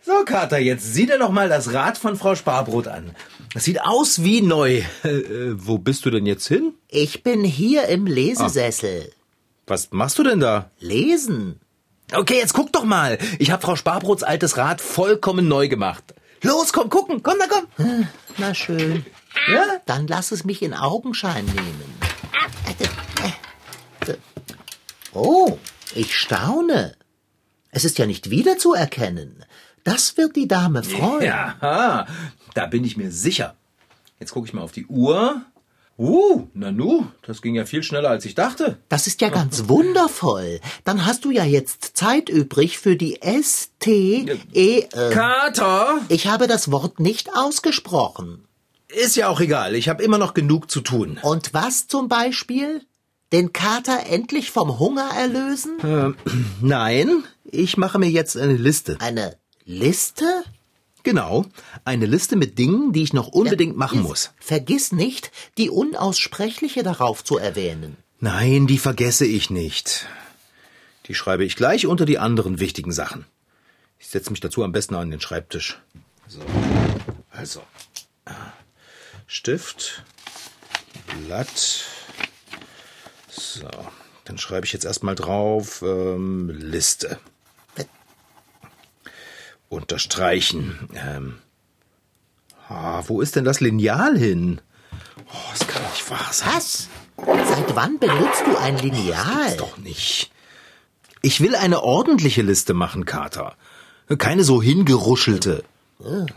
So, 0.01 0.25
Kater, 0.25 0.59
jetzt 0.59 0.95
sieh 0.95 1.07
dir 1.07 1.19
doch 1.19 1.31
mal 1.31 1.49
das 1.49 1.73
Rad 1.73 1.99
von 1.99 2.17
Frau 2.17 2.37
Sparbrot 2.37 2.87
an. 2.87 3.17
Das 3.53 3.65
sieht 3.65 3.81
aus 3.81 4.23
wie 4.23 4.41
neu. 4.41 4.83
Äh, 5.03 5.09
äh, 5.09 5.55
wo 5.57 5.79
bist 5.79 6.05
du 6.05 6.11
denn 6.11 6.27
jetzt 6.27 6.47
hin? 6.47 6.75
Ich 6.87 7.25
bin 7.25 7.43
hier 7.43 7.89
im 7.89 8.07
Lesesessel. 8.07 9.11
Was 9.67 9.91
machst 9.91 10.17
du 10.21 10.23
denn 10.23 10.39
da? 10.39 10.71
Lesen. 10.79 11.59
Okay, 12.13 12.37
jetzt 12.37 12.53
guck 12.53 12.73
doch 12.73 12.85
mal. 12.85 13.19
Ich 13.41 13.51
habe 13.51 13.63
Frau 13.63 13.75
Sparbrots 13.75 14.23
altes 14.23 14.57
Rad 14.57 14.81
vollkommen 14.81 15.49
neu 15.49 15.67
gemacht. 15.67 16.15
Los, 16.43 16.73
komm, 16.73 16.89
gucken. 16.89 17.25
Komm, 17.25 17.39
na 17.41 17.47
komm. 17.49 18.07
Na 18.39 18.55
schön. 18.55 19.05
Ja? 19.53 19.65
Dann 19.87 20.07
lass 20.07 20.31
es 20.31 20.45
mich 20.45 20.63
in 20.63 20.73
Augenschein 20.73 21.47
nehmen. 21.47 21.95
Oh, 25.13 25.59
ich 25.97 26.17
staune. 26.17 26.95
Es 27.75 27.85
ist 27.85 27.99
ja 27.99 28.07
nicht 28.07 28.31
wiederzuerkennen. 28.31 29.45
Das 29.83 30.17
wird 30.17 30.37
die 30.37 30.49
Dame 30.49 30.83
freuen. 30.85 31.25
Ja, 31.25 32.07
da 32.55 32.67
bin 32.67 32.85
ich 32.85 32.97
mir 32.97 33.11
sicher. 33.11 33.55
Jetzt 34.21 34.33
gucke 34.33 34.47
ich 34.47 34.55
mal 34.55 34.63
auf 34.63 34.73
die 34.73 34.87
Uhr. 34.87 35.43
Uh, 35.97 36.49
Nanu, 36.55 37.07
das 37.27 37.43
ging 37.43 37.55
ja 37.55 37.67
viel 37.67 37.83
schneller, 37.83 38.11
als 38.11 38.25
ich 38.25 38.35
dachte. 38.35 38.79
Das 38.89 39.07
ist 39.07 39.21
ja 39.21 39.29
ganz 39.29 39.69
wundervoll. 39.69 40.61
Dann 40.85 41.05
hast 41.07 41.25
du 41.25 41.31
ja 41.31 41.45
jetzt 41.45 41.97
Zeit 41.97 42.29
übrig 42.29 42.79
für 42.79 42.97
die 42.97 43.23
S-T-E. 43.23 44.79
Äh, 44.79 45.11
Kater! 45.13 46.01
ich 46.09 46.27
habe 46.27 46.47
das 46.49 46.73
Wort 46.73 46.99
nicht 46.99 47.37
ausgesprochen. 47.37 48.47
Ist 48.89 49.17
ja 49.17 49.29
auch 49.29 49.41
egal, 49.41 49.75
ich 49.75 49.89
habe 49.89 50.03
immer 50.03 50.19
noch 50.19 50.35
genug 50.35 50.71
zu 50.71 50.81
tun. 50.81 51.19
Und 51.23 51.55
was 51.55 51.87
zum 51.87 52.09
Beispiel? 52.09 52.83
Den 53.33 53.53
Kater 53.53 54.07
endlich 54.09 54.51
vom 54.51 54.79
Hunger 54.79 55.11
erlösen? 55.17 56.17
Nein, 56.61 57.25
ich 57.45 57.77
mache 57.77 57.99
mir 57.99 58.11
jetzt 58.11 58.37
eine 58.37 58.57
Liste. 58.57 58.97
Eine 59.01 59.37
Liste? 59.65 60.45
Genau, 61.03 61.45
eine 61.85 62.07
Liste 62.07 62.35
mit 62.35 62.59
Dingen, 62.59 62.93
die 62.93 63.03
ich 63.03 63.13
noch 63.13 63.29
unbedingt 63.29 63.77
machen 63.77 63.99
Jetzt 63.99 64.09
muss. 64.09 64.31
Vergiss 64.41 64.91
nicht, 64.91 65.31
die 65.59 65.69
Unaussprechliche 65.69 66.83
darauf 66.83 67.23
zu 67.23 67.37
erwähnen. 67.37 67.99
Nein, 68.21 68.67
die 68.67 68.79
vergesse 68.79 69.27
ich 69.27 69.51
nicht. 69.51 70.07
Die 71.07 71.15
schreibe 71.15 71.45
ich 71.45 71.57
gleich 71.57 71.87
unter 71.87 72.07
die 72.07 72.19
anderen 72.19 72.59
wichtigen 72.59 72.93
Sachen. 72.93 73.27
Ich 73.99 74.09
setze 74.09 74.31
mich 74.31 74.41
dazu 74.41 74.65
am 74.65 74.73
besten 74.73 74.95
an 74.95 75.11
den 75.11 75.21
Schreibtisch. 75.21 75.79
So. 76.27 76.41
Also. 77.31 77.63
Stift, 79.27 80.05
Blatt. 81.27 81.85
So. 83.29 83.69
Dann 84.25 84.39
schreibe 84.39 84.65
ich 84.65 84.73
jetzt 84.73 84.87
erstmal 84.87 85.15
drauf 85.15 85.83
ähm, 85.83 86.49
Liste. 86.49 87.19
Unterstreichen. 89.75 90.89
Ähm. 90.95 91.37
Ah, 92.69 93.03
wo 93.07 93.21
ist 93.21 93.37
denn 93.37 93.45
das 93.45 93.61
Lineal 93.61 94.17
hin? 94.17 94.61
Oh, 95.29 95.51
das 95.53 95.67
kann 95.69 95.83
nicht 95.83 96.11
wahr 96.11 96.29
sein. 96.33 96.49
Was? 96.55 96.89
Seit 97.17 97.77
wann 97.77 97.99
benutzt 97.99 98.43
du 98.47 98.57
ein 98.57 98.79
Lineal? 98.79 99.57
Doch 99.59 99.77
nicht. 99.79 100.31
Ich 101.23 101.41
will 101.41 101.55
eine 101.55 101.83
ordentliche 101.83 102.43
Liste 102.43 102.75
machen, 102.75 103.05
Kater. 103.05 103.57
Keine 104.19 104.45
so 104.45 104.63
hingeruschelte. 104.63 105.65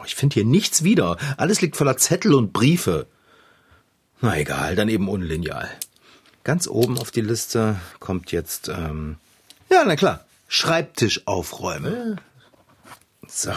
Ich 0.05 0.15
finde 0.15 0.35
hier 0.35 0.45
nichts 0.45 0.83
wieder. 0.83 1.17
Alles 1.37 1.61
liegt 1.61 1.77
voller 1.77 1.97
Zettel 1.97 2.33
und 2.33 2.53
Briefe. 2.53 3.07
Na 4.21 4.37
egal, 4.37 4.75
dann 4.75 4.89
eben 4.89 5.09
ohne 5.09 5.25
Lineal. 5.25 5.69
Ganz 6.43 6.67
oben 6.67 6.97
auf 6.97 7.11
die 7.11 7.21
Liste 7.21 7.75
kommt 7.99 8.31
jetzt, 8.31 8.69
ähm, 8.69 9.17
ja, 9.69 9.83
na 9.85 9.95
klar, 9.95 10.27
Schreibtisch 10.47 11.27
aufräumen. 11.27 12.21
So. 13.27 13.51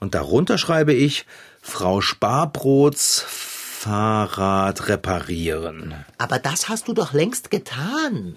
Und 0.00 0.14
darunter 0.14 0.58
schreibe 0.58 0.92
ich 0.92 1.26
Frau 1.60 2.00
Sparbrots 2.00 3.24
Fahrrad 3.26 4.88
reparieren. 4.88 6.04
Aber 6.18 6.38
das 6.38 6.68
hast 6.68 6.88
du 6.88 6.94
doch 6.94 7.12
längst 7.12 7.50
getan. 7.50 8.36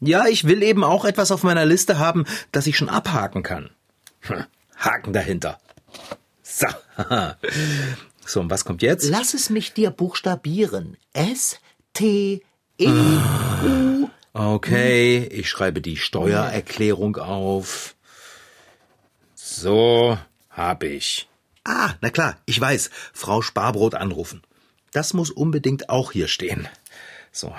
Ja, 0.00 0.26
ich 0.26 0.44
will 0.44 0.62
eben 0.62 0.84
auch 0.84 1.04
etwas 1.04 1.32
auf 1.32 1.42
meiner 1.42 1.66
Liste 1.66 1.98
haben, 1.98 2.24
das 2.52 2.66
ich 2.66 2.76
schon 2.76 2.88
abhaken 2.88 3.42
kann. 3.42 3.70
Hm, 4.20 4.44
Haken 4.76 5.12
dahinter. 5.12 5.58
So. 6.42 6.66
So, 8.26 8.38
und 8.38 8.48
was 8.48 8.64
kommt 8.64 8.82
jetzt? 8.82 9.08
Lass 9.10 9.34
es 9.34 9.50
mich 9.50 9.72
dir 9.72 9.90
buchstabieren. 9.90 10.96
S 11.12 11.58
T 11.94 12.42
E 12.78 12.86
U. 12.86 14.08
Okay, 14.32 15.26
ich 15.32 15.50
schreibe 15.50 15.80
die 15.80 15.96
Steuererklärung 15.96 17.16
auf. 17.16 17.96
So, 19.52 20.16
hab 20.48 20.84
ich. 20.84 21.28
Ah, 21.64 21.94
na 22.00 22.10
klar, 22.10 22.38
ich 22.46 22.58
weiß. 22.60 22.88
Frau 23.12 23.42
Sparbrot 23.42 23.96
anrufen. 23.96 24.42
Das 24.92 25.12
muss 25.12 25.32
unbedingt 25.32 25.90
auch 25.90 26.12
hier 26.12 26.28
stehen. 26.28 26.68
So. 27.32 27.52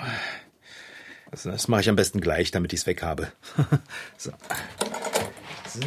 Das, 1.30 1.42
das 1.42 1.68
mache 1.68 1.82
ich 1.82 1.90
am 1.90 1.96
besten 1.96 2.22
gleich, 2.22 2.50
damit 2.50 2.72
ich 2.72 2.80
es 2.80 2.86
weg 2.86 3.02
habe. 3.02 3.30
so. 4.16 4.32
so. 5.68 5.80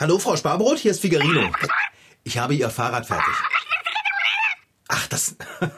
Hallo, 0.00 0.18
Frau 0.18 0.36
Sparbrot, 0.36 0.78
hier 0.78 0.92
ist 0.92 1.00
Figarino. 1.00 1.52
Ich 2.24 2.38
habe 2.38 2.54
Ihr 2.54 2.70
Fahrrad 2.70 3.06
fertig. 3.06 3.34
Ach, 4.88 5.06
das. 5.08 5.36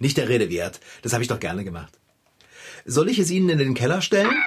Nicht 0.00 0.16
der 0.16 0.28
Rede 0.28 0.50
wert. 0.50 0.80
Das 1.02 1.12
habe 1.12 1.22
ich 1.22 1.28
doch 1.28 1.40
gerne 1.40 1.62
gemacht. 1.62 2.00
Soll 2.84 3.08
ich 3.08 3.20
es 3.20 3.30
Ihnen 3.30 3.48
in 3.48 3.58
den 3.58 3.74
Keller 3.74 4.02
stellen? 4.02 4.44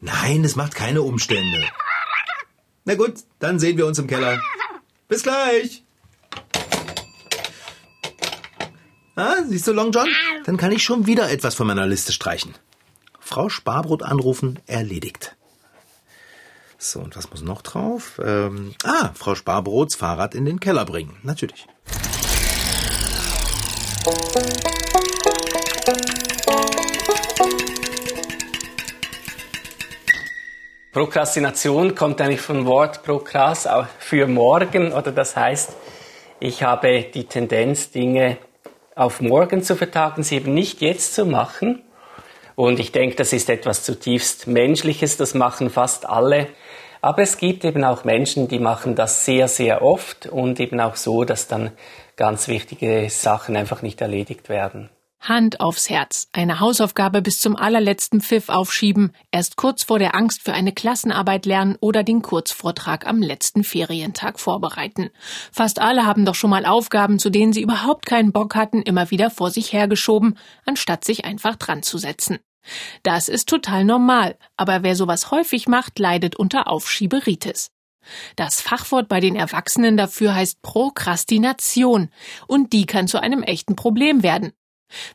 Nein, 0.00 0.44
es 0.44 0.56
macht 0.56 0.74
keine 0.74 1.02
Umstände. 1.02 1.64
Na 2.84 2.94
gut, 2.94 3.14
dann 3.38 3.58
sehen 3.58 3.76
wir 3.76 3.86
uns 3.86 3.98
im 3.98 4.06
Keller. 4.06 4.40
Bis 5.08 5.22
gleich. 5.22 5.82
Ah, 9.16 9.36
siehst 9.48 9.66
du, 9.66 9.72
Long 9.72 9.92
John? 9.92 10.08
Dann 10.44 10.56
kann 10.58 10.72
ich 10.72 10.84
schon 10.84 11.06
wieder 11.06 11.30
etwas 11.30 11.54
von 11.54 11.66
meiner 11.66 11.86
Liste 11.86 12.12
streichen. 12.12 12.54
Frau 13.18 13.48
Sparbrot 13.48 14.02
anrufen, 14.02 14.60
erledigt. 14.66 15.34
So, 16.78 17.00
und 17.00 17.16
was 17.16 17.30
muss 17.30 17.42
noch 17.42 17.62
drauf? 17.62 18.20
Ähm, 18.22 18.74
ah, 18.84 19.10
Frau 19.14 19.34
Sparbrots 19.34 19.96
Fahrrad 19.96 20.34
in 20.34 20.44
den 20.44 20.60
Keller 20.60 20.84
bringen. 20.84 21.16
Natürlich. 21.22 21.66
Prokrastination 30.96 31.94
kommt 31.94 32.22
eigentlich 32.22 32.40
vom 32.40 32.64
Wort 32.64 33.02
prokras, 33.02 33.68
für 33.98 34.26
morgen, 34.26 34.94
oder 34.94 35.12
das 35.12 35.36
heißt, 35.36 35.76
ich 36.40 36.62
habe 36.62 37.02
die 37.12 37.24
Tendenz, 37.24 37.90
Dinge 37.90 38.38
auf 38.94 39.20
morgen 39.20 39.62
zu 39.62 39.76
vertagen, 39.76 40.22
sie 40.22 40.36
eben 40.36 40.54
nicht 40.54 40.80
jetzt 40.80 41.14
zu 41.14 41.26
machen. 41.26 41.82
Und 42.54 42.80
ich 42.80 42.92
denke, 42.92 43.14
das 43.14 43.34
ist 43.34 43.50
etwas 43.50 43.82
zutiefst 43.82 44.46
Menschliches, 44.46 45.18
das 45.18 45.34
machen 45.34 45.68
fast 45.68 46.08
alle. 46.08 46.46
Aber 47.02 47.20
es 47.20 47.36
gibt 47.36 47.66
eben 47.66 47.84
auch 47.84 48.04
Menschen, 48.04 48.48
die 48.48 48.58
machen 48.58 48.94
das 48.94 49.26
sehr, 49.26 49.48
sehr 49.48 49.82
oft 49.82 50.24
und 50.24 50.58
eben 50.60 50.80
auch 50.80 50.96
so, 50.96 51.24
dass 51.24 51.46
dann 51.46 51.72
ganz 52.16 52.48
wichtige 52.48 53.10
Sachen 53.10 53.54
einfach 53.54 53.82
nicht 53.82 54.00
erledigt 54.00 54.48
werden. 54.48 54.88
Hand 55.20 55.60
aufs 55.60 55.90
Herz. 55.90 56.28
Eine 56.32 56.60
Hausaufgabe 56.60 57.20
bis 57.22 57.40
zum 57.40 57.56
allerletzten 57.56 58.20
Pfiff 58.20 58.48
aufschieben, 58.48 59.12
erst 59.30 59.56
kurz 59.56 59.82
vor 59.82 59.98
der 59.98 60.14
Angst 60.14 60.42
für 60.42 60.52
eine 60.52 60.72
Klassenarbeit 60.72 61.46
lernen 61.46 61.76
oder 61.80 62.02
den 62.02 62.22
Kurzvortrag 62.22 63.06
am 63.06 63.20
letzten 63.20 63.64
Ferientag 63.64 64.38
vorbereiten. 64.38 65.10
Fast 65.50 65.80
alle 65.80 66.06
haben 66.06 66.24
doch 66.24 66.34
schon 66.34 66.50
mal 66.50 66.64
Aufgaben, 66.64 67.18
zu 67.18 67.30
denen 67.30 67.52
sie 67.52 67.62
überhaupt 67.62 68.06
keinen 68.06 68.32
Bock 68.32 68.54
hatten, 68.54 68.82
immer 68.82 69.10
wieder 69.10 69.30
vor 69.30 69.50
sich 69.50 69.72
hergeschoben, 69.72 70.38
anstatt 70.64 71.04
sich 71.04 71.24
einfach 71.24 71.56
dran 71.56 71.82
zu 71.82 71.98
setzen. 71.98 72.38
Das 73.02 73.28
ist 73.28 73.48
total 73.48 73.84
normal, 73.84 74.36
aber 74.56 74.82
wer 74.82 74.96
sowas 74.96 75.30
häufig 75.30 75.68
macht, 75.68 75.98
leidet 75.98 76.36
unter 76.36 76.68
Aufschieberitis. 76.68 77.70
Das 78.36 78.60
Fachwort 78.60 79.08
bei 79.08 79.20
den 79.20 79.34
Erwachsenen 79.34 79.96
dafür 79.96 80.34
heißt 80.34 80.62
Prokrastination, 80.62 82.10
und 82.46 82.72
die 82.72 82.86
kann 82.86 83.08
zu 83.08 83.20
einem 83.20 83.42
echten 83.42 83.74
Problem 83.74 84.22
werden. 84.22 84.52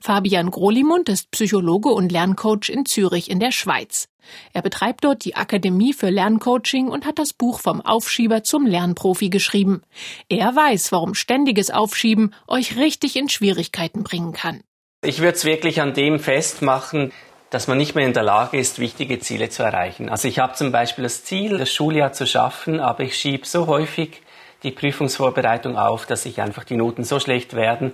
Fabian 0.01 0.51
Grolimund 0.51 1.09
ist 1.09 1.31
Psychologe 1.31 1.89
und 1.89 2.11
Lerncoach 2.11 2.69
in 2.69 2.85
Zürich 2.85 3.29
in 3.29 3.39
der 3.39 3.51
Schweiz. 3.51 4.07
Er 4.53 4.61
betreibt 4.61 5.03
dort 5.03 5.25
die 5.25 5.35
Akademie 5.35 5.93
für 5.93 6.09
Lerncoaching 6.09 6.87
und 6.87 7.05
hat 7.05 7.19
das 7.19 7.33
Buch 7.33 7.59
vom 7.59 7.81
Aufschieber 7.81 8.43
zum 8.43 8.65
Lernprofi 8.65 9.29
geschrieben. 9.29 9.81
Er 10.29 10.55
weiß, 10.55 10.91
warum 10.91 11.15
ständiges 11.15 11.71
Aufschieben 11.71 12.33
euch 12.47 12.77
richtig 12.77 13.15
in 13.15 13.29
Schwierigkeiten 13.29 14.03
bringen 14.03 14.33
kann. 14.33 14.61
Ich 15.03 15.19
würde 15.19 15.35
es 15.35 15.45
wirklich 15.45 15.81
an 15.81 15.93
dem 15.93 16.19
festmachen, 16.19 17.11
dass 17.49 17.67
man 17.67 17.77
nicht 17.77 17.95
mehr 17.95 18.05
in 18.05 18.13
der 18.13 18.23
Lage 18.23 18.57
ist, 18.57 18.79
wichtige 18.79 19.19
Ziele 19.19 19.49
zu 19.49 19.63
erreichen. 19.63 20.09
Also 20.09 20.27
ich 20.27 20.39
habe 20.39 20.53
zum 20.53 20.71
Beispiel 20.71 21.03
das 21.03 21.23
Ziel, 21.23 21.57
das 21.57 21.71
Schuljahr 21.71 22.13
zu 22.13 22.25
schaffen, 22.25 22.79
aber 22.79 23.03
ich 23.03 23.17
schiebe 23.17 23.45
so 23.45 23.67
häufig 23.67 24.21
die 24.63 24.71
Prüfungsvorbereitung 24.71 25.75
auf, 25.75 26.05
dass 26.05 26.25
ich 26.25 26.39
einfach 26.39 26.63
die 26.63 26.77
Noten 26.77 27.03
so 27.03 27.19
schlecht 27.19 27.55
werden, 27.55 27.93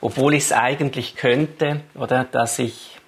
obwohl 0.00 0.34
ich 0.34 0.44
es 0.44 0.52
eigentlich 0.52 1.16
könnte, 1.16 1.82
oder 1.94 2.24
dass 2.24 2.58
ich 2.58 2.98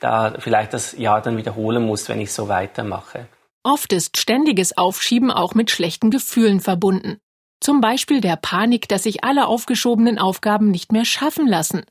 da 0.00 0.34
vielleicht 0.38 0.74
das 0.74 0.92
Jahr 0.98 1.22
dann 1.22 1.36
wiederholen 1.36 1.84
muss, 1.84 2.08
wenn 2.08 2.20
ich 2.20 2.32
so 2.32 2.48
weitermache. 2.48 3.26
Oft 3.62 3.92
ist 3.92 4.18
ständiges 4.18 4.76
Aufschieben 4.76 5.30
auch 5.30 5.54
mit 5.54 5.70
schlechten 5.70 6.10
Gefühlen 6.10 6.60
verbunden. 6.60 7.18
Zum 7.60 7.80
Beispiel 7.80 8.20
der 8.20 8.36
Panik, 8.36 8.88
dass 8.88 9.04
sich 9.04 9.24
alle 9.24 9.46
aufgeschobenen 9.46 10.18
Aufgaben 10.18 10.70
nicht 10.70 10.92
mehr 10.92 11.06
schaffen 11.06 11.46
lassen. 11.46 11.84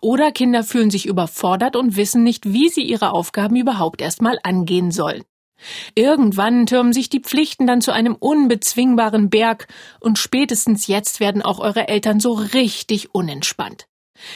Oder 0.00 0.30
Kinder 0.30 0.62
fühlen 0.62 0.90
sich 0.90 1.06
überfordert 1.06 1.74
und 1.74 1.96
wissen 1.96 2.22
nicht, 2.22 2.52
wie 2.52 2.68
sie 2.68 2.82
ihre 2.82 3.12
Aufgaben 3.12 3.56
überhaupt 3.56 4.00
erstmal 4.00 4.38
angehen 4.44 4.92
sollen. 4.92 5.24
Irgendwann 5.94 6.66
türmen 6.66 6.92
sich 6.92 7.08
die 7.08 7.20
Pflichten 7.20 7.66
dann 7.66 7.80
zu 7.80 7.92
einem 7.92 8.14
unbezwingbaren 8.14 9.30
Berg 9.30 9.68
und 10.00 10.18
spätestens 10.18 10.86
jetzt 10.86 11.20
werden 11.20 11.42
auch 11.42 11.58
eure 11.58 11.88
Eltern 11.88 12.20
so 12.20 12.32
richtig 12.32 13.14
unentspannt. 13.14 13.86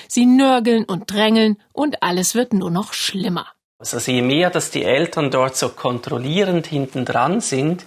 Sie 0.09 0.27
nörgeln 0.27 0.85
und 0.85 1.11
drängeln 1.11 1.57
und 1.73 2.03
alles 2.03 2.35
wird 2.35 2.53
nur 2.53 2.71
noch 2.71 2.93
schlimmer. 2.93 3.47
Also 3.79 3.99
je 4.11 4.21
mehr, 4.21 4.51
dass 4.51 4.71
die 4.71 4.85
Eltern 4.85 5.31
dort 5.31 5.57
so 5.57 5.71
kontrollierend 5.71 6.67
hinten 6.67 7.07
dran 7.07 7.41
sind, 7.41 7.85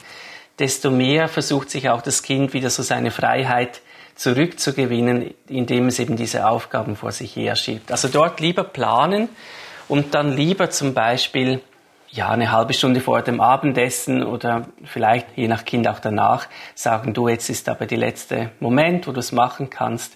desto 0.58 0.90
mehr 0.90 1.28
versucht 1.28 1.70
sich 1.70 1.90
auch 1.90 2.02
das 2.02 2.24
Kind 2.24 2.54
wieder 2.54 2.70
so 2.70 2.82
seine 2.82 3.12
Freiheit 3.12 3.82
zurückzugewinnen, 4.16 5.34
indem 5.48 5.88
es 5.88 6.00
eben 6.00 6.16
diese 6.16 6.48
Aufgaben 6.48 6.96
vor 6.96 7.12
sich 7.12 7.36
her 7.36 7.56
schiebt. 7.56 7.92
Also 7.92 8.08
dort 8.08 8.40
lieber 8.40 8.63
planen 8.63 9.30
und 9.88 10.13
dann 10.13 10.36
lieber 10.36 10.70
zum 10.70 10.94
Beispiel 10.94 11.62
ja, 12.13 12.29
eine 12.29 12.51
halbe 12.51 12.74
Stunde 12.74 13.01
vor 13.01 13.24
dem 13.24 13.41
Abendessen 13.41 14.24
oder 14.24 14.67
vielleicht 14.84 15.36
je 15.36 15.48
nach 15.48 15.65
Kind 15.65 15.88
auch 15.88 16.00
danach 16.00 16.48
sagen, 16.75 17.13
du, 17.13 17.27
jetzt 17.27 17.50
ist 17.50 17.67
aber 17.67 17.88
der 17.88 17.98
letzte 17.98 18.51
Moment, 18.60 19.08
wo 19.08 19.12
du 19.12 19.20
es 19.20 19.32
machen 19.32 19.72
kannst, 19.72 20.15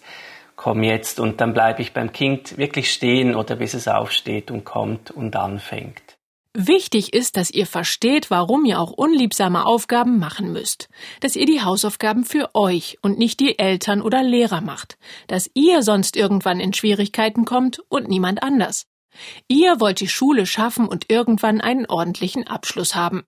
komm 0.56 0.84
jetzt 0.84 1.20
und 1.20 1.42
dann 1.42 1.54
bleibe 1.54 1.82
ich 1.82 1.94
beim 1.94 2.12
Kind 2.12 2.58
wirklich 2.58 2.94
stehen 2.94 3.36
oder 3.36 3.56
bis 3.56 3.74
es 3.74 3.88
aufsteht 3.88 4.52
und 4.52 4.64
kommt 4.64 5.10
und 5.10 5.36
anfängt. 5.36 6.02
Wichtig 6.54 7.14
ist, 7.14 7.38
dass 7.38 7.52
ihr 7.52 7.68
versteht, 7.68 8.32
warum 8.32 8.66
ihr 8.66 8.80
auch 8.80 8.92
unliebsame 8.92 9.66
Aufgaben 9.66 10.18
machen 10.18 10.52
müsst. 10.52 10.90
Dass 11.20 11.36
ihr 11.36 11.46
die 11.46 11.62
Hausaufgaben 11.62 12.24
für 12.24 12.56
euch 12.56 12.98
und 13.02 13.20
nicht 13.20 13.40
die 13.40 13.60
Eltern 13.60 14.02
oder 14.02 14.24
Lehrer 14.24 14.62
macht. 14.62 14.98
Dass 15.28 15.52
ihr 15.54 15.84
sonst 15.84 16.18
irgendwann 16.18 16.60
in 16.60 16.74
Schwierigkeiten 16.74 17.46
kommt 17.46 17.80
und 17.90 18.08
niemand 18.08 18.42
anders. 18.42 18.88
Ihr 19.48 19.80
wollt 19.80 20.00
die 20.00 20.08
Schule 20.08 20.46
schaffen 20.46 20.88
und 20.88 21.06
irgendwann 21.10 21.62
einen 21.62 21.86
ordentlichen 21.86 22.48
Abschluss 22.48 22.96
haben. 22.96 23.24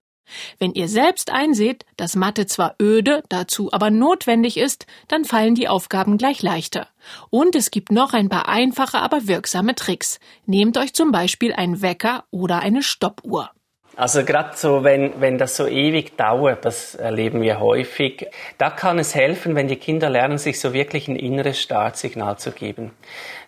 Wenn 0.59 0.73
ihr 0.73 0.87
selbst 0.87 1.31
einseht, 1.31 1.85
dass 1.97 2.15
Mathe 2.15 2.45
zwar 2.45 2.75
öde, 2.81 3.23
dazu 3.29 3.71
aber 3.71 3.89
notwendig 3.89 4.57
ist, 4.57 4.85
dann 5.07 5.25
fallen 5.25 5.55
die 5.55 5.67
Aufgaben 5.67 6.17
gleich 6.17 6.41
leichter. 6.41 6.87
Und 7.29 7.55
es 7.55 7.71
gibt 7.71 7.91
noch 7.91 8.13
ein 8.13 8.29
paar 8.29 8.47
einfache, 8.47 8.99
aber 8.99 9.27
wirksame 9.27 9.75
Tricks. 9.75 10.19
Nehmt 10.45 10.77
euch 10.77 10.93
zum 10.93 11.11
Beispiel 11.11 11.53
einen 11.53 11.81
Wecker 11.81 12.25
oder 12.31 12.59
eine 12.59 12.83
Stoppuhr. 12.83 13.51
Also 13.99 14.23
gerade 14.23 14.55
so, 14.55 14.85
wenn, 14.85 15.19
wenn 15.19 15.37
das 15.37 15.57
so 15.57 15.67
ewig 15.67 16.15
dauert, 16.15 16.63
das 16.63 16.95
erleben 16.95 17.41
wir 17.41 17.59
häufig, 17.59 18.27
da 18.57 18.69
kann 18.69 18.97
es 18.97 19.13
helfen, 19.13 19.55
wenn 19.55 19.67
die 19.67 19.75
Kinder 19.75 20.09
lernen, 20.09 20.37
sich 20.37 20.61
so 20.61 20.71
wirklich 20.71 21.09
ein 21.09 21.17
inneres 21.17 21.59
Startsignal 21.59 22.37
zu 22.37 22.51
geben. 22.51 22.91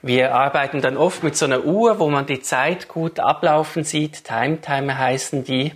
Wir 0.02 0.36
arbeiten 0.36 0.82
dann 0.82 0.98
oft 0.98 1.24
mit 1.24 1.38
so 1.38 1.46
einer 1.46 1.64
Uhr, 1.64 2.00
wo 2.00 2.10
man 2.10 2.26
die 2.26 2.42
Zeit 2.42 2.90
gut 2.90 3.18
ablaufen 3.22 3.86
sieht. 3.86 4.26
Time 4.26 4.60
Timer 4.60 4.98
heißen 4.98 5.46
die. 5.46 5.72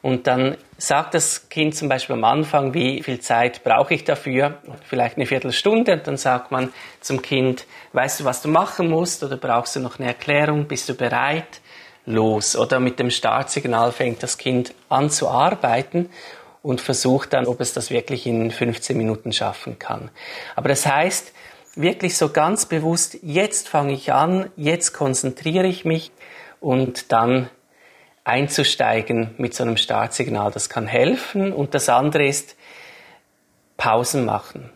Und 0.00 0.26
dann 0.26 0.56
sagt 0.78 1.12
das 1.12 1.50
Kind 1.50 1.74
zum 1.74 1.90
Beispiel 1.90 2.14
am 2.14 2.24
Anfang, 2.24 2.72
wie 2.72 3.02
viel 3.02 3.20
Zeit 3.20 3.64
brauche 3.64 3.92
ich 3.92 4.04
dafür? 4.04 4.54
Vielleicht 4.88 5.16
eine 5.16 5.26
Viertelstunde. 5.26 5.92
Und 5.92 6.06
dann 6.06 6.16
sagt 6.16 6.50
man 6.50 6.72
zum 7.02 7.20
Kind, 7.20 7.66
weißt 7.92 8.20
du, 8.20 8.24
was 8.24 8.40
du 8.40 8.48
machen 8.48 8.88
musst? 8.88 9.22
Oder 9.22 9.36
brauchst 9.36 9.76
du 9.76 9.80
noch 9.80 9.98
eine 9.98 10.08
Erklärung? 10.08 10.68
Bist 10.68 10.88
du 10.88 10.94
bereit? 10.94 11.60
Los. 12.06 12.56
Oder 12.56 12.80
mit 12.80 12.98
dem 12.98 13.10
Startsignal 13.10 13.92
fängt 13.92 14.22
das 14.22 14.38
Kind 14.38 14.74
an 14.88 15.10
zu 15.10 15.28
arbeiten 15.28 16.08
und 16.62 16.80
versucht 16.80 17.32
dann, 17.32 17.46
ob 17.46 17.60
es 17.60 17.72
das 17.72 17.90
wirklich 17.90 18.26
in 18.26 18.50
15 18.50 18.96
Minuten 18.96 19.32
schaffen 19.32 19.78
kann. 19.78 20.10
Aber 20.54 20.68
das 20.68 20.86
heißt, 20.86 21.32
wirklich 21.74 22.16
so 22.16 22.30
ganz 22.30 22.66
bewusst, 22.66 23.18
jetzt 23.22 23.68
fange 23.68 23.92
ich 23.92 24.12
an, 24.12 24.50
jetzt 24.56 24.92
konzentriere 24.92 25.66
ich 25.66 25.84
mich 25.84 26.10
und 26.60 27.12
dann 27.12 27.50
einzusteigen 28.26 29.34
mit 29.38 29.54
so 29.54 29.62
einem 29.62 29.76
Startsignal. 29.76 30.50
Das 30.50 30.68
kann 30.68 30.86
helfen. 30.86 31.52
Und 31.52 31.74
das 31.74 31.88
andere 31.88 32.26
ist 32.26 32.56
Pausen 33.76 34.24
machen. 34.24 34.70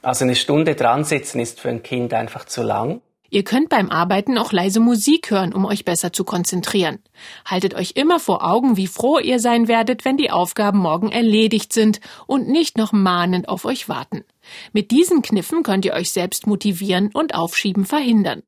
Also 0.00 0.24
eine 0.24 0.36
Stunde 0.36 0.74
dran 0.74 1.04
sitzen 1.04 1.40
ist 1.40 1.60
für 1.60 1.68
ein 1.68 1.82
Kind 1.82 2.14
einfach 2.14 2.46
zu 2.46 2.62
lang. 2.62 3.02
Ihr 3.30 3.44
könnt 3.44 3.68
beim 3.68 3.90
Arbeiten 3.90 4.38
auch 4.38 4.52
leise 4.52 4.80
Musik 4.80 5.30
hören, 5.30 5.52
um 5.52 5.66
euch 5.66 5.84
besser 5.84 6.12
zu 6.12 6.24
konzentrieren. 6.24 7.00
Haltet 7.44 7.74
euch 7.74 7.92
immer 7.94 8.20
vor 8.20 8.42
Augen, 8.44 8.76
wie 8.78 8.86
froh 8.86 9.18
ihr 9.18 9.38
sein 9.38 9.68
werdet, 9.68 10.04
wenn 10.06 10.16
die 10.16 10.30
Aufgaben 10.30 10.78
morgen 10.78 11.10
erledigt 11.10 11.72
sind 11.72 12.00
und 12.26 12.48
nicht 12.48 12.78
noch 12.78 12.92
mahnend 12.92 13.48
auf 13.48 13.66
euch 13.66 13.88
warten. 13.88 14.24
Mit 14.72 14.90
diesen 14.90 15.20
Kniffen 15.20 15.62
könnt 15.62 15.84
ihr 15.84 15.92
euch 15.92 16.10
selbst 16.10 16.46
motivieren 16.46 17.10
und 17.12 17.34
Aufschieben 17.34 17.84
verhindern. 17.84 18.42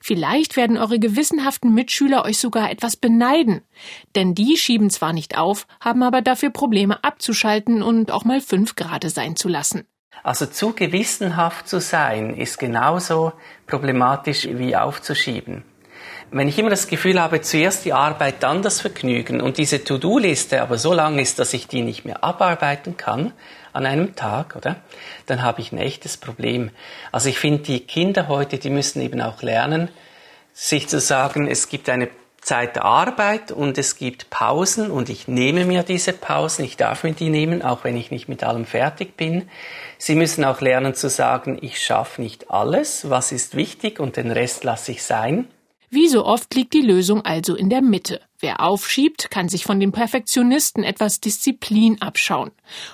Vielleicht 0.00 0.56
werden 0.56 0.76
eure 0.76 0.98
gewissenhaften 0.98 1.72
Mitschüler 1.72 2.24
euch 2.24 2.38
sogar 2.38 2.70
etwas 2.70 2.96
beneiden, 2.96 3.62
denn 4.16 4.34
die 4.34 4.56
schieben 4.56 4.90
zwar 4.90 5.12
nicht 5.12 5.38
auf, 5.38 5.68
haben 5.80 6.02
aber 6.02 6.22
dafür 6.22 6.50
Probleme 6.50 7.04
abzuschalten 7.04 7.82
und 7.82 8.10
auch 8.10 8.24
mal 8.24 8.40
fünf 8.40 8.74
Grade 8.74 9.10
sein 9.10 9.36
zu 9.36 9.48
lassen. 9.48 9.86
Also 10.22 10.46
zu 10.46 10.72
gewissenhaft 10.74 11.68
zu 11.68 11.80
sein, 11.80 12.34
ist 12.34 12.58
genauso 12.58 13.32
problematisch 13.66 14.48
wie 14.50 14.76
aufzuschieben. 14.76 15.64
Wenn 16.30 16.48
ich 16.48 16.58
immer 16.58 16.68
das 16.68 16.88
Gefühl 16.88 17.20
habe, 17.20 17.40
zuerst 17.40 17.86
die 17.86 17.94
Arbeit, 17.94 18.42
dann 18.42 18.60
das 18.60 18.82
Vergnügen 18.82 19.40
und 19.40 19.56
diese 19.56 19.82
To-Do-Liste 19.82 20.60
aber 20.60 20.76
so 20.76 20.92
lang 20.92 21.18
ist, 21.18 21.38
dass 21.38 21.54
ich 21.54 21.68
die 21.68 21.80
nicht 21.80 22.04
mehr 22.04 22.22
abarbeiten 22.22 22.98
kann 22.98 23.32
an 23.72 23.86
einem 23.86 24.14
Tag, 24.14 24.54
oder? 24.54 24.76
Dann 25.24 25.42
habe 25.42 25.62
ich 25.62 25.72
ein 25.72 25.78
echtes 25.78 26.18
Problem. 26.18 26.70
Also 27.12 27.30
ich 27.30 27.38
finde, 27.38 27.62
die 27.62 27.80
Kinder 27.80 28.28
heute, 28.28 28.58
die 28.58 28.68
müssen 28.68 29.00
eben 29.00 29.22
auch 29.22 29.40
lernen, 29.40 29.88
sich 30.52 30.88
zu 30.88 31.00
sagen, 31.00 31.46
es 31.46 31.68
gibt 31.70 31.88
eine 31.88 32.08
Zeit 32.48 32.76
der 32.76 32.86
Arbeit 32.86 33.52
und 33.52 33.76
es 33.76 33.96
gibt 33.96 34.30
Pausen 34.30 34.90
und 34.90 35.10
ich 35.10 35.28
nehme 35.28 35.66
mir 35.66 35.82
diese 35.82 36.14
Pausen, 36.14 36.64
ich 36.64 36.78
darf 36.78 37.04
mir 37.04 37.12
die 37.12 37.28
nehmen, 37.28 37.60
auch 37.60 37.84
wenn 37.84 37.94
ich 37.94 38.10
nicht 38.10 38.26
mit 38.26 38.42
allem 38.42 38.64
fertig 38.64 39.18
bin. 39.18 39.50
Sie 39.98 40.14
müssen 40.14 40.46
auch 40.46 40.62
lernen 40.62 40.94
zu 40.94 41.10
sagen, 41.10 41.58
ich 41.60 41.78
schaffe 41.78 42.22
nicht 42.22 42.50
alles, 42.50 43.10
was 43.10 43.32
ist 43.32 43.54
wichtig 43.54 44.00
und 44.00 44.16
den 44.16 44.30
Rest 44.30 44.64
lasse 44.64 44.92
ich 44.92 45.02
sein. 45.02 45.46
Wie 45.90 46.08
so 46.08 46.24
oft 46.24 46.54
liegt 46.54 46.72
die 46.72 46.80
Lösung 46.80 47.22
also 47.22 47.54
in 47.54 47.68
der 47.68 47.82
Mitte. 47.82 48.22
Wer 48.40 48.60
aufschiebt, 48.62 49.30
kann 49.30 49.50
sich 49.50 49.64
von 49.64 49.78
den 49.78 49.92
Perfektionisten 49.92 50.84
etwas 50.84 51.20
Disziplin 51.20 52.00
abschauen. 52.00 52.52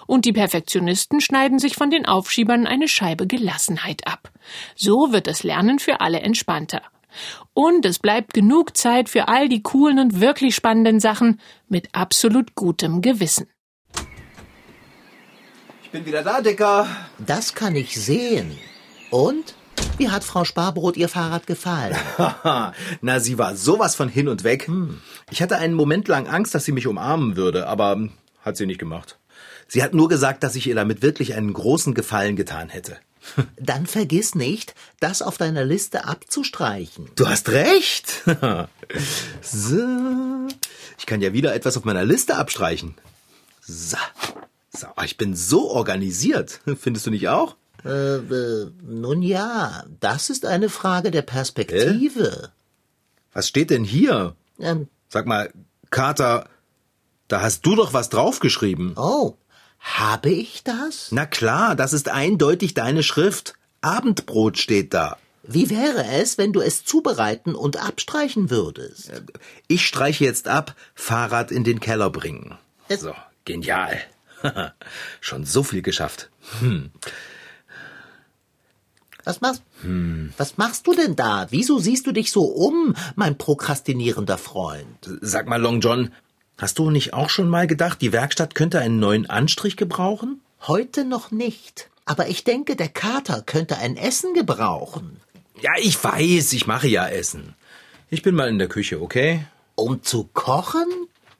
Und 0.08 0.24
die 0.24 0.32
Perfektionisten 0.32 1.20
schneiden 1.20 1.60
sich 1.60 1.76
von 1.76 1.90
den 1.90 2.06
Aufschiebern 2.06 2.66
eine 2.66 2.88
Scheibe 2.88 3.28
Gelassenheit 3.28 4.04
ab. 4.04 4.32
So 4.74 5.12
wird 5.12 5.28
das 5.28 5.44
Lernen 5.44 5.78
für 5.78 6.00
alle 6.00 6.20
entspannter. 6.20 6.82
Und 7.52 7.84
es 7.86 7.98
bleibt 7.98 8.34
genug 8.34 8.76
Zeit 8.76 9.08
für 9.08 9.28
all 9.28 9.48
die 9.48 9.62
coolen 9.62 9.98
und 9.98 10.20
wirklich 10.20 10.54
spannenden 10.54 11.00
Sachen 11.00 11.40
mit 11.68 11.88
absolut 11.92 12.54
gutem 12.54 13.02
Gewissen. 13.02 13.46
Ich 15.82 15.90
bin 15.90 16.06
wieder 16.06 16.22
da, 16.22 16.40
Dicker. 16.40 16.86
Das 17.18 17.54
kann 17.54 17.76
ich 17.76 18.00
sehen. 18.00 18.58
Und? 19.10 19.54
Wie 19.96 20.08
hat 20.08 20.24
Frau 20.24 20.44
Sparbrot 20.44 20.96
ihr 20.96 21.08
Fahrrad 21.08 21.46
gefallen? 21.46 21.96
Na, 23.00 23.20
sie 23.20 23.38
war 23.38 23.54
sowas 23.54 23.94
von 23.94 24.08
hin 24.08 24.28
und 24.28 24.42
weg. 24.42 24.66
Hm. 24.66 25.00
Ich 25.30 25.40
hatte 25.40 25.56
einen 25.56 25.74
Moment 25.74 26.08
lang 26.08 26.26
Angst, 26.26 26.54
dass 26.54 26.64
sie 26.64 26.72
mich 26.72 26.86
umarmen 26.86 27.36
würde, 27.36 27.68
aber 27.68 28.08
hat 28.40 28.56
sie 28.56 28.66
nicht 28.66 28.80
gemacht. 28.80 29.18
Sie 29.68 29.82
hat 29.82 29.94
nur 29.94 30.08
gesagt, 30.08 30.42
dass 30.42 30.56
ich 30.56 30.66
ihr 30.66 30.74
damit 30.74 31.02
wirklich 31.02 31.34
einen 31.34 31.52
großen 31.52 31.94
Gefallen 31.94 32.36
getan 32.36 32.68
hätte. 32.68 32.98
Dann 33.56 33.86
vergiss 33.86 34.34
nicht, 34.34 34.74
das 35.00 35.22
auf 35.22 35.38
deiner 35.38 35.64
Liste 35.64 36.04
abzustreichen. 36.04 37.10
Du 37.16 37.28
hast 37.28 37.48
recht. 37.48 38.22
so. 39.42 40.48
Ich 40.98 41.06
kann 41.06 41.20
ja 41.20 41.32
wieder 41.32 41.54
etwas 41.54 41.76
auf 41.76 41.84
meiner 41.84 42.04
Liste 42.04 42.36
abstreichen. 42.36 42.94
So. 43.62 43.96
so. 44.70 44.86
Ich 45.04 45.16
bin 45.16 45.34
so 45.34 45.70
organisiert. 45.70 46.60
Findest 46.78 47.06
du 47.06 47.10
nicht 47.10 47.28
auch? 47.28 47.56
Äh, 47.84 48.16
äh, 48.16 48.70
nun 48.82 49.22
ja, 49.22 49.84
das 50.00 50.30
ist 50.30 50.46
eine 50.46 50.68
Frage 50.68 51.10
der 51.10 51.22
Perspektive. 51.22 52.50
Was 53.32 53.48
steht 53.48 53.70
denn 53.70 53.84
hier? 53.84 54.36
Ähm, 54.58 54.88
Sag 55.08 55.26
mal, 55.26 55.52
Kater, 55.90 56.48
da 57.28 57.42
hast 57.42 57.66
du 57.66 57.74
doch 57.74 57.92
was 57.92 58.08
draufgeschrieben. 58.08 58.94
oh, 58.96 59.36
habe 59.84 60.30
ich 60.30 60.64
das? 60.64 61.08
Na 61.12 61.26
klar, 61.26 61.76
das 61.76 61.92
ist 61.92 62.08
eindeutig 62.08 62.74
deine 62.74 63.02
Schrift. 63.02 63.54
Abendbrot 63.82 64.58
steht 64.58 64.92
da. 64.94 65.18
Wie 65.42 65.68
wäre 65.68 66.06
es, 66.06 66.38
wenn 66.38 66.54
du 66.54 66.60
es 66.62 66.84
zubereiten 66.86 67.54
und 67.54 67.76
abstreichen 67.76 68.48
würdest? 68.48 69.12
Ich 69.68 69.86
streiche 69.86 70.24
jetzt 70.24 70.48
ab, 70.48 70.74
Fahrrad 70.94 71.50
in 71.50 71.64
den 71.64 71.80
Keller 71.80 72.08
bringen. 72.10 72.56
Es- 72.88 73.00
So, 73.02 73.14
genial. 73.44 74.00
Schon 75.20 75.44
so 75.44 75.62
viel 75.62 75.82
geschafft. 75.82 76.30
Was 79.24 79.40
machst, 79.40 79.62
was 80.36 80.58
machst 80.58 80.86
du 80.86 80.94
denn 80.94 81.16
da? 81.16 81.46
Wieso 81.50 81.78
siehst 81.78 82.06
du 82.06 82.12
dich 82.12 82.30
so 82.30 82.42
um, 82.44 82.94
mein 83.14 83.38
prokrastinierender 83.38 84.36
Freund? 84.36 84.86
Sag 85.22 85.46
mal, 85.46 85.60
Long 85.60 85.80
John, 85.80 86.10
hast 86.58 86.78
du 86.78 86.90
nicht 86.90 87.14
auch 87.14 87.30
schon 87.30 87.48
mal 87.48 87.66
gedacht, 87.66 88.00
die 88.00 88.12
Werkstatt 88.12 88.54
könnte 88.54 88.78
einen 88.80 88.98
neuen 88.98 89.28
Anstrich 89.28 89.76
gebrauchen? 89.76 90.40
Heute 90.66 91.04
noch 91.04 91.30
nicht. 91.30 91.90
Aber 92.04 92.28
ich 92.28 92.44
denke, 92.44 92.76
der 92.76 92.88
Kater 92.88 93.42
könnte 93.42 93.78
ein 93.78 93.96
Essen 93.96 94.34
gebrauchen. 94.34 95.20
Ja, 95.60 95.72
ich 95.78 96.02
weiß, 96.02 96.52
ich 96.52 96.66
mache 96.66 96.88
ja 96.88 97.06
Essen. 97.06 97.54
Ich 98.10 98.22
bin 98.22 98.34
mal 98.34 98.48
in 98.48 98.58
der 98.58 98.68
Küche, 98.68 99.00
okay? 99.00 99.44
Um 99.74 100.02
zu 100.02 100.28
kochen? 100.32 100.86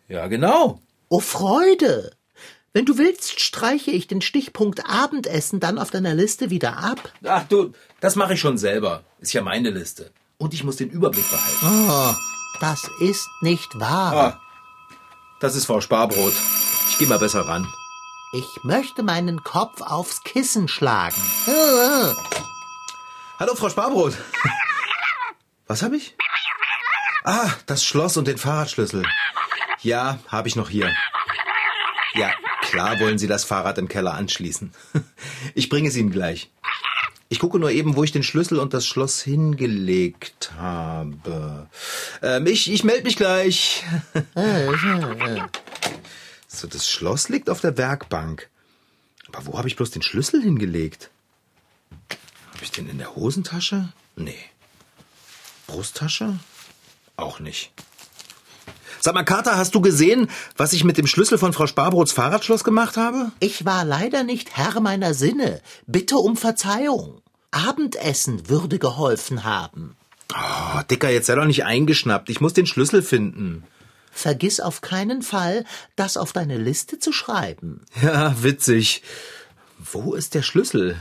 Ja, 0.09 0.27
genau. 0.27 0.81
Oh 1.09 1.20
Freude! 1.20 2.12
Wenn 2.72 2.87
du 2.87 2.98
willst, 2.98 3.40
streiche 3.40 3.92
ich 3.92 4.09
den 4.09 4.20
Stichpunkt 4.20 4.88
Abendessen 4.88 5.61
dann 5.61 5.79
auf 5.79 5.92
deiner 5.92 6.14
Liste 6.14 6.50
wieder 6.50 6.79
ab. 6.79 7.12
Ach 7.22 7.44
du, 7.48 7.72
das 8.00 8.16
mache 8.16 8.35
ich 8.35 8.40
schon 8.40 8.59
selber. 8.59 9.05
Ist 9.20 9.33
ja 9.33 9.42
meine 9.42 9.70
Liste. 9.70 10.11
Und 10.38 10.55
ich 10.55 10.64
muss 10.64 10.77
den 10.77 10.90
Überblick 10.90 11.24
behalten. 11.31 11.88
Oh, 11.88 12.14
das 12.61 12.90
ist 13.00 13.29
nicht 13.42 13.79
wahr. 13.79 14.12
Ah, 14.12 14.40
das 15.40 15.55
ist 15.55 15.66
Frau 15.66 15.81
Sparbrot. 15.81 16.35
Ich 16.90 16.99
gehe 16.99 17.09
mal 17.09 17.18
besser 17.18 17.47
ran. 17.47 17.66
Ich 18.33 18.64
möchte 18.64 19.03
meinen 19.03 19.42
Kopf 19.44 19.81
aufs 19.81 20.23
Kissen 20.23 20.68
schlagen. 20.68 21.16
Hallo, 23.38 23.55
Frau 23.55 23.68
Sparbrot. 23.68 24.16
Was 25.66 25.83
habe 25.83 25.97
ich? 25.97 26.16
Ah, 27.25 27.51
das 27.66 27.85
Schloss 27.85 28.16
und 28.16 28.27
den 28.29 28.38
Fahrradschlüssel. 28.38 29.05
Ja, 29.81 30.18
habe 30.29 30.49
ich 30.49 30.57
noch 30.57 30.68
hier. 30.68 30.92
Ja, 32.14 32.33
klar 32.62 33.01
wollen 33.01 33.18
Sie 33.18 33.27
das 33.27 33.44
Fahrrad 33.44 33.79
im 33.79 33.88
Keller 33.88 34.14
anschließen. 34.14 34.73
Ich 35.55 35.68
bringe 35.68 35.88
es 35.88 35.97
Ihnen 35.97 36.11
gleich. 36.11 36.51
Ich 37.35 37.40
gucke 37.40 37.59
nur 37.59 37.73
eben, 37.73 37.97
wo 37.97 38.05
ich 38.05 38.12
den 38.12 38.23
Schlüssel 38.23 38.61
und 38.61 38.75
das 38.75 38.87
Schloss 38.87 39.20
hingelegt 39.20 40.53
habe. 40.57 41.68
Ähm, 42.23 42.47
ich 42.47 42.70
ich 42.70 42.85
melde 42.85 43.03
mich 43.03 43.16
gleich. 43.16 43.83
So, 46.47 46.68
das 46.68 46.88
Schloss 46.88 47.29
liegt 47.29 47.51
auf 47.51 47.61
der 47.61 47.77
Werkbank. 47.77 48.49
Aber 49.27 49.47
wo 49.47 49.59
habe 49.59 49.66
ich 49.66 49.75
bloß 49.75 49.90
den 49.90 50.03
Schlüssel 50.03 50.40
hingelegt? 50.40 51.11
Habe 52.53 52.62
ich 52.62 52.70
den 52.70 52.88
in 52.88 52.99
der 52.99 53.16
Hosentasche? 53.16 53.92
Nee. 54.14 54.38
Brusttasche? 55.66 56.38
Auch 57.16 57.40
nicht. 57.40 57.73
Sag 59.01 59.14
mal, 59.14 59.25
Kater, 59.25 59.57
hast 59.57 59.75
du 59.75 59.81
gesehen, 59.81 60.31
was 60.57 60.73
ich 60.73 60.85
mit 60.85 60.97
dem 60.97 61.09
Schlüssel 61.09 61.38
von 61.38 61.53
Frau 61.53 61.66
Sparbrots 61.66 62.12
Fahrradschloss 62.12 62.62
gemacht 62.62 62.97
habe? 62.97 63.33
Ich 63.40 63.64
war 63.64 63.85
leider 63.85 64.23
nicht 64.23 64.57
Herr 64.57 64.81
meiner 64.81 65.12
Sinne. 65.12 65.61
Bitte 65.88 66.18
um 66.18 66.37
Verzeihung. 66.37 67.20
Abendessen 67.55 68.49
würde 68.49 68.79
geholfen 68.79 69.45
haben. 69.45 69.97
Oh, 70.35 70.81
Dicker, 70.90 71.11
jetzt 71.11 71.27
sei 71.27 71.35
doch 71.35 71.45
nicht 71.45 71.64
eingeschnappt. 71.64 72.29
Ich 72.29 72.40
muss 72.40 72.53
den 72.53 72.67
Schlüssel 72.67 73.03
finden. 73.03 73.64
Vergiss 74.11 74.61
auf 74.61 74.81
keinen 74.81 75.23
Fall, 75.23 75.64
das 75.97 76.17
auf 76.17 76.33
deine 76.33 76.57
Liste 76.57 76.99
zu 76.99 77.12
schreiben. 77.12 77.83
Ja, 78.01 78.43
witzig. 78.43 79.03
Wo 79.79 80.14
ist 80.14 80.35
der 80.35 80.43
Schlüssel? 80.43 80.97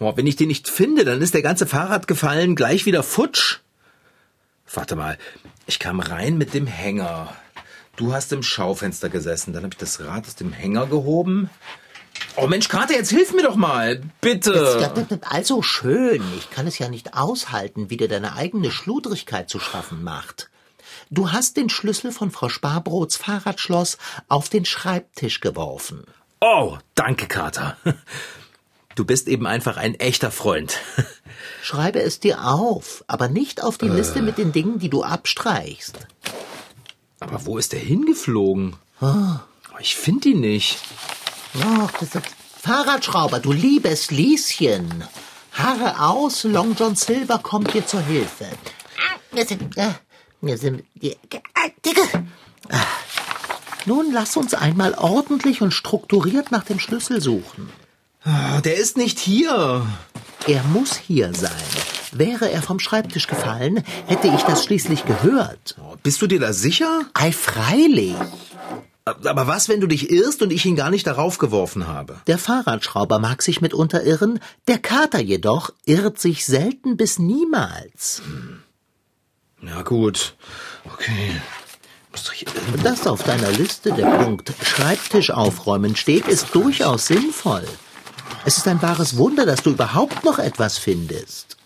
Oh, 0.00 0.16
wenn 0.16 0.26
ich 0.26 0.36
den 0.36 0.48
nicht 0.48 0.68
finde, 0.68 1.04
dann 1.04 1.20
ist 1.20 1.34
der 1.34 1.42
ganze 1.42 1.66
Fahrradgefallen 1.66 2.54
gleich 2.54 2.86
wieder 2.86 3.02
futsch. 3.02 3.58
Warte 4.72 4.96
mal, 4.96 5.18
ich 5.66 5.78
kam 5.78 5.98
rein 6.00 6.38
mit 6.38 6.54
dem 6.54 6.66
Hänger. 6.66 7.34
Du 7.96 8.12
hast 8.12 8.32
im 8.32 8.44
Schaufenster 8.44 9.08
gesessen, 9.08 9.52
dann 9.52 9.64
habe 9.64 9.74
ich 9.74 9.78
das 9.78 10.00
Rad 10.00 10.26
aus 10.26 10.36
dem 10.36 10.52
Hänger 10.52 10.86
gehoben. 10.86 11.50
Oh 12.36 12.46
Mensch, 12.46 12.68
Kater, 12.68 12.94
jetzt 12.94 13.10
hilf 13.10 13.32
mir 13.32 13.42
doch 13.42 13.56
mal, 13.56 14.00
bitte. 14.20 14.92
Also 15.28 15.62
schön, 15.62 16.22
ich 16.38 16.50
kann 16.50 16.66
es 16.68 16.78
ja 16.78 16.88
nicht 16.88 17.14
aushalten, 17.14 17.90
wie 17.90 17.96
dir 17.96 18.08
deine 18.08 18.34
eigene 18.34 18.70
Schludrigkeit 18.70 19.50
zu 19.50 19.58
schaffen 19.58 20.04
macht. 20.04 20.48
Du 21.10 21.32
hast 21.32 21.56
den 21.56 21.68
Schlüssel 21.70 22.12
von 22.12 22.30
Frau 22.30 22.48
Sparbrots 22.48 23.16
Fahrradschloss 23.16 23.98
auf 24.28 24.48
den 24.50 24.64
Schreibtisch 24.64 25.40
geworfen. 25.40 26.04
Oh, 26.40 26.78
danke, 26.94 27.26
Kater. 27.26 27.76
Du 28.94 29.04
bist 29.04 29.28
eben 29.28 29.46
einfach 29.46 29.76
ein 29.76 29.94
echter 29.94 30.32
Freund. 30.32 30.76
Schreibe 31.62 32.02
es 32.02 32.18
dir 32.18 32.44
auf, 32.44 33.04
aber 33.06 33.28
nicht 33.28 33.62
auf 33.62 33.78
die 33.78 33.86
Liste 33.86 34.22
mit 34.22 34.38
den 34.38 34.50
Dingen, 34.50 34.80
die 34.80 34.90
du 34.90 35.04
abstreichst. 35.04 35.94
Aber 37.20 37.46
wo 37.46 37.58
ist 37.58 37.72
der 37.72 37.78
hingeflogen? 37.78 38.74
Oh, 39.00 39.36
Ich 39.78 39.94
finde 39.94 40.30
ihn 40.30 40.40
nicht. 40.40 40.78
Das 41.54 42.02
ist 42.02 42.18
Fahrradschrauber, 42.62 43.38
du 43.40 43.52
liebes 43.52 44.10
Lieschen. 44.10 45.04
Haare 45.52 46.00
aus, 46.00 46.44
Long 46.44 46.76
John 46.78 46.94
Silver 46.94 47.38
kommt 47.38 47.74
dir 47.74 47.86
zur 47.86 48.00
Hilfe. 48.02 48.46
Ah, 48.96 49.18
Wir 49.32 49.46
sind, 49.46 49.76
äh, 49.76 49.90
wir 50.40 50.58
sind, 50.58 50.84
äh, 51.00 51.14
Dicke. 51.84 52.02
Ah. 52.70 52.80
Nun 53.86 54.12
lass 54.12 54.36
uns 54.36 54.54
einmal 54.54 54.94
ordentlich 54.94 55.62
und 55.62 55.72
strukturiert 55.72 56.50
nach 56.52 56.64
dem 56.64 56.78
Schlüssel 56.78 57.20
suchen. 57.20 57.70
Oh, 58.26 58.60
Der 58.60 58.76
ist 58.76 58.96
nicht 58.96 59.18
hier. 59.18 59.86
Er 60.46 60.62
muss 60.64 60.96
hier 60.96 61.32
sein. 61.34 61.52
Wäre 62.12 62.50
er 62.50 62.62
vom 62.62 62.78
Schreibtisch 62.80 63.26
gefallen, 63.26 63.82
hätte 64.06 64.28
ich 64.28 64.42
das 64.42 64.64
schließlich 64.64 65.04
gehört. 65.06 65.76
Oh, 65.80 65.94
Bist 66.02 66.20
du 66.22 66.26
dir 66.26 66.40
da 66.40 66.52
sicher? 66.52 67.02
Ei, 67.14 67.32
freilich. 67.32 68.14
Aber 69.24 69.46
was, 69.46 69.68
wenn 69.68 69.80
du 69.80 69.86
dich 69.86 70.10
irrst 70.10 70.42
und 70.42 70.52
ich 70.52 70.64
ihn 70.64 70.76
gar 70.76 70.90
nicht 70.90 71.06
darauf 71.06 71.38
geworfen 71.38 71.86
habe? 71.86 72.16
Der 72.26 72.38
Fahrradschrauber 72.38 73.18
mag 73.18 73.42
sich 73.42 73.60
mitunter 73.60 74.04
irren, 74.04 74.40
der 74.66 74.78
Kater 74.78 75.20
jedoch 75.20 75.70
irrt 75.84 76.18
sich 76.18 76.46
selten 76.46 76.96
bis 76.96 77.18
niemals. 77.18 78.22
Ja, 79.62 79.82
gut. 79.82 80.34
Okay. 80.84 81.40
Dass 82.82 83.06
auf 83.06 83.22
deiner 83.22 83.50
Liste 83.52 83.92
der 83.92 84.06
Punkt 84.06 84.52
Schreibtisch 84.62 85.30
aufräumen 85.30 85.96
steht, 85.96 86.26
ist 86.26 86.54
durchaus 86.54 87.06
sinnvoll. 87.06 87.64
Es 88.44 88.56
ist 88.56 88.68
ein 88.68 88.80
wahres 88.82 89.16
Wunder, 89.16 89.46
dass 89.46 89.62
du 89.62 89.70
überhaupt 89.70 90.24
noch 90.24 90.38
etwas 90.38 90.78
findest. 90.78 91.56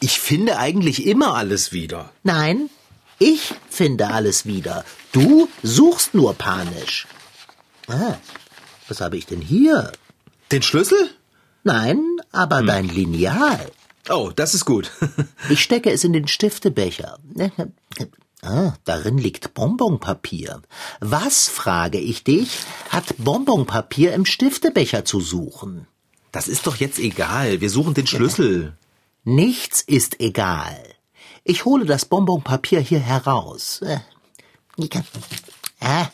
Ich 0.00 0.20
finde 0.20 0.58
eigentlich 0.58 1.06
immer 1.06 1.34
alles 1.34 1.72
wieder. 1.72 2.10
Nein, 2.22 2.70
ich 3.18 3.54
finde 3.68 4.08
alles 4.08 4.46
wieder. 4.46 4.84
Du 5.12 5.48
suchst 5.62 6.14
nur 6.14 6.34
panisch. 6.34 7.06
Ah, 7.88 8.16
was 8.88 9.00
habe 9.00 9.16
ich 9.16 9.26
denn 9.26 9.40
hier? 9.40 9.92
Den 10.52 10.62
Schlüssel? 10.62 11.10
Nein, 11.64 12.02
aber 12.32 12.62
dein 12.62 12.88
Lineal. 12.88 13.70
Oh, 14.08 14.30
das 14.34 14.54
ist 14.54 14.64
gut. 14.64 14.90
Ich 15.50 15.62
stecke 15.62 15.90
es 15.90 16.04
in 16.04 16.12
den 16.12 16.28
Stiftebecher. 16.28 17.18
Ah, 18.42 18.74
darin 18.84 19.18
liegt 19.18 19.54
Bonbonpapier. 19.54 20.62
Was, 21.00 21.48
frage 21.48 21.98
ich 21.98 22.22
dich, 22.22 22.60
hat 22.90 23.14
Bonbonpapier 23.18 24.12
im 24.14 24.24
Stiftebecher 24.26 25.04
zu 25.04 25.20
suchen? 25.20 25.86
Das 26.32 26.46
ist 26.48 26.66
doch 26.66 26.76
jetzt 26.76 26.98
egal. 26.98 27.60
Wir 27.60 27.70
suchen 27.70 27.94
den 27.94 28.06
Schlüssel. 28.06 28.76
Nichts 29.24 29.80
ist 29.80 30.20
egal. 30.20 30.78
Ich 31.50 31.64
hole 31.64 31.86
das 31.86 32.04
Bonbonpapier 32.04 32.78
hier 32.78 32.98
heraus. 32.98 33.80
Äh, 33.80 34.00
Äh, 35.80 36.04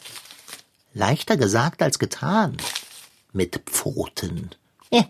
leichter 0.92 1.36
gesagt 1.36 1.82
als 1.82 1.98
getan. 1.98 2.56
Mit 3.32 3.62
Pfoten. 3.66 4.50
Äh, 4.90 5.02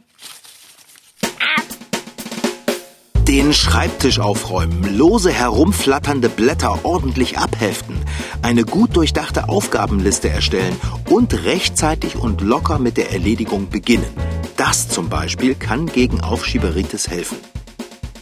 Den 3.29 3.53
Schreibtisch 3.53 4.19
aufräumen, 4.19 4.97
lose 4.97 5.31
herumflatternde 5.31 6.31
Blätter 6.31 6.87
ordentlich 6.87 7.37
abheften, 7.37 8.03
eine 8.41 8.65
gut 8.65 8.97
durchdachte 8.97 9.51
Aufgabenliste 9.51 10.31
erstellen 10.31 10.81
und 11.11 11.35
rechtzeitig 11.45 12.17
und 12.17 12.41
locker 12.41 12.79
mit 12.79 12.97
der 12.97 13.13
Erledigung 13.13 13.69
beginnen. 13.69 14.17
Das 14.57 14.89
zum 14.89 15.11
Beispiel 15.11 15.55
kann 15.55 15.85
gegen 15.85 16.23
Aufschieberitis 16.23 17.09
helfen. 17.09 17.37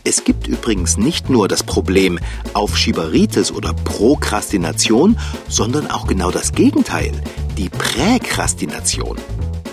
Es 0.05 0.25
gibt 0.25 0.49
übrigens 0.49 0.97
nicht 0.97 1.31
nur 1.31 1.47
das 1.47 1.63
Problem 1.63 2.19
Aufschieberitis 2.55 3.53
oder 3.53 3.73
Prokrastination, 3.73 5.17
sondern 5.49 5.91
auch 5.91 6.09
genau 6.09 6.33
das 6.33 6.53
Gegenteil, 6.53 7.13
die 7.57 7.69
Präkrastination. 7.69 9.17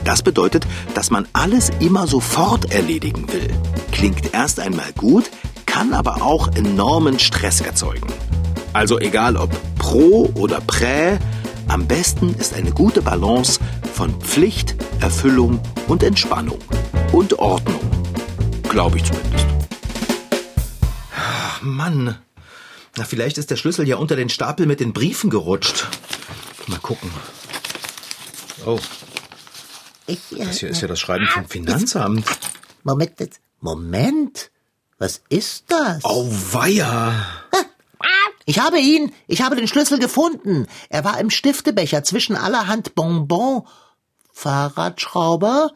Das 0.04 0.22
bedeutet, 0.22 0.68
dass 0.94 1.10
man 1.10 1.28
alles 1.34 1.72
immer 1.80 2.06
sofort 2.06 2.72
erledigen 2.72 3.26
will. 3.34 3.50
Klingt 3.92 4.34
erst 4.34 4.60
einmal 4.60 4.94
gut, 4.96 5.32
kann 5.66 5.94
aber 5.94 6.22
auch 6.22 6.48
enormen 6.56 7.18
Stress 7.18 7.62
erzeugen. 7.62 8.08
Also 8.72 9.00
egal 9.00 9.36
ob 9.36 9.50
pro 9.80 10.30
oder 10.36 10.62
prä, 10.62 11.18
am 11.68 11.88
besten 11.88 12.36
ist 12.36 12.54
eine 12.54 12.72
gute 12.72 13.02
Balance 13.02 13.60
von 13.94 14.14
Pflicht, 14.22 14.76
Erfüllung 15.00 15.60
und 15.88 16.04
Entspannung. 16.04 16.60
Und 17.12 17.40
Ordnung. 17.40 17.82
Glaube 18.70 18.98
ich 18.98 19.04
zumindest. 19.04 19.49
Ach, 21.60 21.64
Mann. 21.64 22.18
Na, 22.98 23.04
vielleicht 23.04 23.38
ist 23.38 23.52
der 23.52 23.56
Schlüssel 23.56 23.88
ja 23.88 23.98
unter 23.98 24.16
den 24.16 24.30
Stapel 24.30 24.66
mit 24.66 24.80
den 24.80 24.94
Briefen 24.94 25.30
gerutscht. 25.30 25.88
Mal 26.68 26.80
gucken. 26.80 27.12
Oh, 28.66 28.80
Ich, 30.08 30.20
äh, 30.38 30.46
das 30.46 30.60
hier 30.60 30.70
ist 30.70 30.82
ja 30.82 30.88
das 30.88 31.00
Schreiben 31.00 31.28
vom 31.28 31.48
Finanzamt. 31.48 32.26
Moment, 32.84 33.40
Moment. 33.62 34.52
Was 34.98 35.22
ist 35.30 35.66
das? 35.68 36.04
Oh, 36.04 36.28
weia. 36.52 37.14
Ich 38.46 38.60
habe 38.60 38.80
ihn. 38.80 39.14
Ich 39.28 39.42
habe 39.42 39.56
den 39.56 39.68
Schlüssel 39.68 40.00
gefunden. 40.00 40.68
Er 40.90 41.04
war 41.04 41.20
im 41.20 41.30
Stiftebecher 41.30 42.04
zwischen 42.04 42.36
allerhand 42.36 42.96
Bonbon. 42.96 43.68
Fahrradschrauber? 44.34 45.72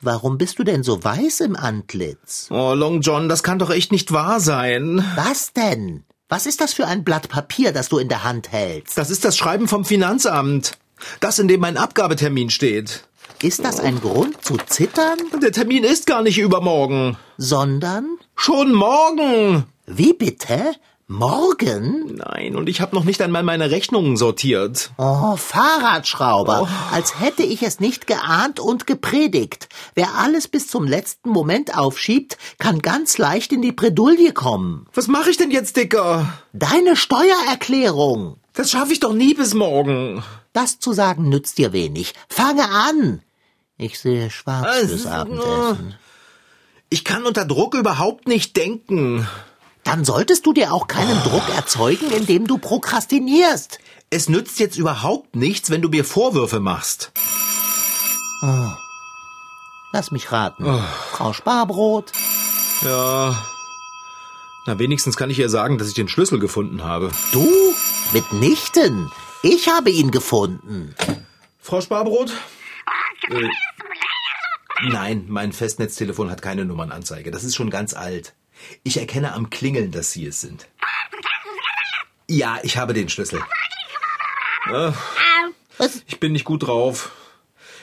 Warum 0.00 0.38
bist 0.38 0.58
du 0.58 0.64
denn 0.64 0.84
so 0.84 1.02
weiß 1.02 1.40
im 1.40 1.56
Antlitz? 1.56 2.46
Oh, 2.50 2.72
Long 2.74 3.00
John, 3.00 3.28
das 3.28 3.42
kann 3.42 3.58
doch 3.58 3.70
echt 3.70 3.90
nicht 3.90 4.12
wahr 4.12 4.38
sein. 4.38 5.04
Was 5.16 5.52
denn? 5.52 6.04
Was 6.28 6.46
ist 6.46 6.60
das 6.60 6.72
für 6.72 6.86
ein 6.86 7.04
Blatt 7.04 7.28
Papier, 7.28 7.72
das 7.72 7.88
du 7.88 7.98
in 7.98 8.08
der 8.08 8.22
Hand 8.22 8.52
hältst? 8.52 8.96
Das 8.96 9.10
ist 9.10 9.24
das 9.24 9.36
Schreiben 9.36 9.66
vom 9.66 9.84
Finanzamt. 9.84 10.72
Das, 11.20 11.38
in 11.38 11.48
dem 11.48 11.60
mein 11.60 11.76
Abgabetermin 11.76 12.50
steht. 12.50 13.04
Ist 13.42 13.64
das 13.64 13.80
ein 13.80 14.00
Grund 14.00 14.44
zu 14.44 14.56
zittern? 14.56 15.18
Der 15.42 15.52
Termin 15.52 15.84
ist 15.84 16.06
gar 16.06 16.22
nicht 16.22 16.38
übermorgen. 16.38 17.16
Sondern? 17.36 18.18
Schon 18.36 18.72
morgen. 18.72 19.64
Wie 19.86 20.12
bitte? 20.12 20.74
Morgen? 21.10 22.16
Nein, 22.16 22.54
und 22.54 22.68
ich 22.68 22.82
habe 22.82 22.94
noch 22.94 23.04
nicht 23.04 23.22
einmal 23.22 23.42
meine 23.42 23.70
Rechnungen 23.70 24.18
sortiert. 24.18 24.90
Oh, 24.98 25.36
Fahrradschrauber. 25.36 26.68
Als 26.92 27.18
hätte 27.18 27.42
ich 27.42 27.62
es 27.62 27.80
nicht 27.80 28.06
geahnt 28.06 28.60
und 28.60 28.86
gepredigt. 28.86 29.70
Wer 29.94 30.16
alles 30.18 30.48
bis 30.48 30.68
zum 30.68 30.86
letzten 30.86 31.30
Moment 31.30 31.78
aufschiebt, 31.78 32.36
kann 32.58 32.80
ganz 32.80 33.16
leicht 33.16 33.54
in 33.54 33.62
die 33.62 33.72
Bredouille 33.72 34.34
kommen. 34.34 34.84
Was 34.92 35.08
mache 35.08 35.30
ich 35.30 35.38
denn 35.38 35.50
jetzt, 35.50 35.78
Dicker? 35.78 36.30
Deine 36.52 36.94
Steuererklärung. 36.94 38.36
Das 38.52 38.70
schaffe 38.70 38.92
ich 38.92 39.00
doch 39.00 39.14
nie 39.14 39.32
bis 39.32 39.54
morgen. 39.54 40.22
Das 40.52 40.78
zu 40.78 40.92
sagen 40.92 41.30
nützt 41.30 41.56
dir 41.56 41.72
wenig. 41.72 42.12
Fange 42.28 42.68
an. 42.68 43.22
Ich 43.78 43.98
sehe 43.98 44.28
schwarz 44.28 44.76
Es 44.82 44.90
fürs 44.90 45.06
Abendessen. 45.06 45.94
Ich 46.90 47.02
kann 47.04 47.24
unter 47.24 47.46
Druck 47.46 47.74
überhaupt 47.74 48.28
nicht 48.28 48.58
denken. 48.58 49.26
Dann 49.88 50.04
solltest 50.04 50.44
du 50.44 50.52
dir 50.52 50.74
auch 50.74 50.86
keinen 50.86 51.22
Druck 51.22 51.48
erzeugen, 51.56 52.10
indem 52.10 52.46
du 52.46 52.58
prokrastinierst. 52.58 53.78
Es 54.10 54.28
nützt 54.28 54.60
jetzt 54.60 54.76
überhaupt 54.76 55.34
nichts, 55.34 55.70
wenn 55.70 55.80
du 55.80 55.88
mir 55.88 56.04
Vorwürfe 56.04 56.60
machst. 56.60 57.10
Lass 59.90 60.10
mich 60.10 60.30
raten. 60.30 60.66
Frau 61.12 61.32
Sparbrot. 61.32 62.12
Ja. 62.84 63.42
Na, 64.66 64.78
wenigstens 64.78 65.16
kann 65.16 65.30
ich 65.30 65.38
ihr 65.38 65.48
sagen, 65.48 65.78
dass 65.78 65.88
ich 65.88 65.94
den 65.94 66.08
Schlüssel 66.08 66.38
gefunden 66.38 66.84
habe. 66.84 67.10
Du? 67.32 67.48
Mitnichten. 68.12 69.10
Ich 69.42 69.68
habe 69.68 69.88
ihn 69.88 70.10
gefunden. 70.10 70.94
Frau 71.60 71.80
Sparbrot? 71.80 72.30
Äh, 73.30 73.48
nein, 74.90 75.24
mein 75.28 75.52
Festnetztelefon 75.52 76.30
hat 76.30 76.42
keine 76.42 76.66
Nummernanzeige. 76.66 77.30
Das 77.30 77.42
ist 77.42 77.56
schon 77.56 77.70
ganz 77.70 77.94
alt. 77.94 78.34
Ich 78.82 78.98
erkenne 78.98 79.34
am 79.34 79.50
Klingeln, 79.50 79.90
dass 79.90 80.12
Sie 80.12 80.26
es 80.26 80.40
sind. 80.40 80.68
Ja, 82.28 82.58
ich 82.62 82.76
habe 82.76 82.92
den 82.92 83.08
Schlüssel. 83.08 83.42
Was? 85.78 86.02
ich 86.06 86.20
bin 86.20 86.32
nicht 86.32 86.44
gut 86.44 86.66
drauf. 86.66 87.10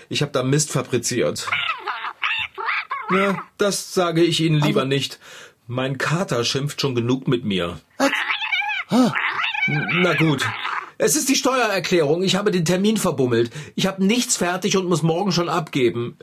Ich 0.10 0.22
habe 0.22 0.32
da 0.32 0.44
Mist 0.44 0.72
fabriziert. 0.72 1.48
Ja, 3.12 3.42
das 3.58 3.94
sage 3.94 4.24
ich 4.24 4.40
Ihnen 4.40 4.62
lieber 4.62 4.86
nicht. 4.86 5.20
Mein 5.68 5.98
Kater 5.98 6.44
schimpft 6.44 6.82
schon 6.82 6.94
genug 6.96 7.28
mit 7.28 7.44
mir. 7.44 7.80
Na 9.68 10.14
gut. 10.14 10.48
Es 10.98 11.16
ist 11.16 11.28
die 11.28 11.36
Steuererklärung. 11.36 12.24
Ich 12.24 12.36
habe 12.36 12.52
den 12.52 12.66
Termin 12.66 12.98
verbummelt. 12.98 13.52
Ich 13.76 13.88
habe 13.88 14.06
nichts 14.06 14.38
fertig 14.38 14.78
und 14.78 14.88
muss 14.88 15.02
morgen 15.02 15.32
schon 15.32 15.50
abgeben. 15.50 16.18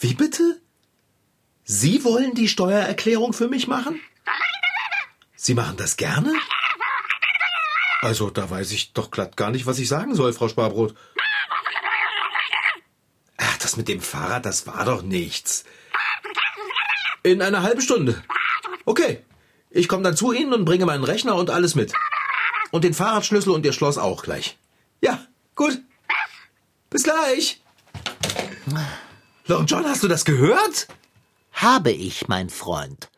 Wie 0.00 0.14
bitte? 0.14 0.60
Sie 1.70 2.02
wollen 2.02 2.34
die 2.34 2.48
Steuererklärung 2.48 3.34
für 3.34 3.46
mich 3.46 3.68
machen? 3.68 4.00
Sie 5.36 5.52
machen 5.52 5.76
das 5.76 5.98
gerne? 5.98 6.32
Also, 8.00 8.30
da 8.30 8.48
weiß 8.48 8.72
ich 8.72 8.94
doch 8.94 9.10
glatt 9.10 9.36
gar 9.36 9.50
nicht, 9.50 9.66
was 9.66 9.78
ich 9.78 9.86
sagen 9.86 10.14
soll, 10.14 10.32
Frau 10.32 10.48
Sparbrot. 10.48 10.94
Ach, 13.36 13.58
das 13.58 13.76
mit 13.76 13.86
dem 13.86 14.00
Fahrrad, 14.00 14.46
das 14.46 14.66
war 14.66 14.86
doch 14.86 15.02
nichts. 15.02 15.64
In 17.22 17.42
einer 17.42 17.62
halben 17.62 17.82
Stunde. 17.82 18.24
Okay. 18.86 19.22
Ich 19.68 19.88
komme 19.88 20.04
dann 20.04 20.16
zu 20.16 20.32
Ihnen 20.32 20.54
und 20.54 20.64
bringe 20.64 20.86
meinen 20.86 21.04
Rechner 21.04 21.34
und 21.34 21.50
alles 21.50 21.74
mit. 21.74 21.92
Und 22.70 22.84
den 22.84 22.94
Fahrradschlüssel 22.94 23.52
und 23.52 23.66
Ihr 23.66 23.74
Schloss 23.74 23.98
auch 23.98 24.22
gleich. 24.22 24.56
Ja, 25.02 25.22
gut. 25.54 25.82
Bis 26.88 27.02
gleich. 27.02 27.60
Long 29.44 29.66
John, 29.66 29.84
hast 29.84 30.02
du 30.02 30.08
das 30.08 30.24
gehört? 30.24 30.88
Habe 31.60 31.90
ich, 31.90 32.28
mein 32.28 32.50
Freund. 32.50 33.10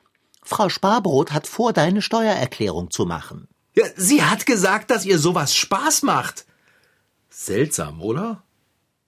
Frau 0.43 0.71
Sparbrot 0.71 1.31
hat 1.31 1.47
vor, 1.47 1.75
deine 1.75 2.01
Steuererklärung 2.01 2.91
zu 2.91 3.05
machen. 3.05 3.49
Ja, 3.77 3.85
sie 3.97 4.23
hat 4.23 4.47
gesagt, 4.47 4.91
dass 4.91 5.05
ihr 5.05 5.19
sowas 5.19 5.55
Spaß 5.55 6.05
macht. 6.05 6.47
Seltsam, 7.29 8.01
oder? 8.01 8.43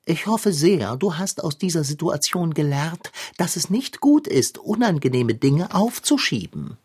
Ich 0.04 0.26
hoffe 0.26 0.52
sehr, 0.52 0.96
du 0.98 1.16
hast 1.16 1.42
aus 1.42 1.56
dieser 1.56 1.82
Situation 1.82 2.52
gelernt, 2.52 3.10
dass 3.38 3.56
es 3.56 3.70
nicht 3.70 4.00
gut 4.00 4.26
ist, 4.26 4.58
unangenehme 4.58 5.34
Dinge 5.34 5.74
aufzuschieben. 5.74 6.76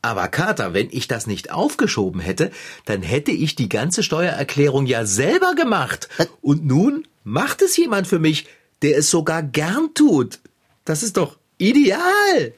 Aber 0.00 0.28
Kater, 0.28 0.74
wenn 0.74 0.88
ich 0.92 1.08
das 1.08 1.26
nicht 1.26 1.50
aufgeschoben 1.50 2.20
hätte, 2.20 2.52
dann 2.84 3.02
hätte 3.02 3.32
ich 3.32 3.56
die 3.56 3.68
ganze 3.68 4.04
Steuererklärung 4.04 4.86
ja 4.86 5.06
selber 5.06 5.56
gemacht. 5.56 6.08
Und 6.40 6.64
nun 6.66 7.08
macht 7.24 7.62
es 7.62 7.76
jemand 7.76 8.06
für 8.06 8.20
mich, 8.20 8.46
der 8.82 8.96
es 8.96 9.10
sogar 9.10 9.42
gern 9.42 9.92
tut. 9.94 10.38
Das 10.84 11.02
ist 11.02 11.16
doch 11.16 11.36
ideal. 11.58 12.52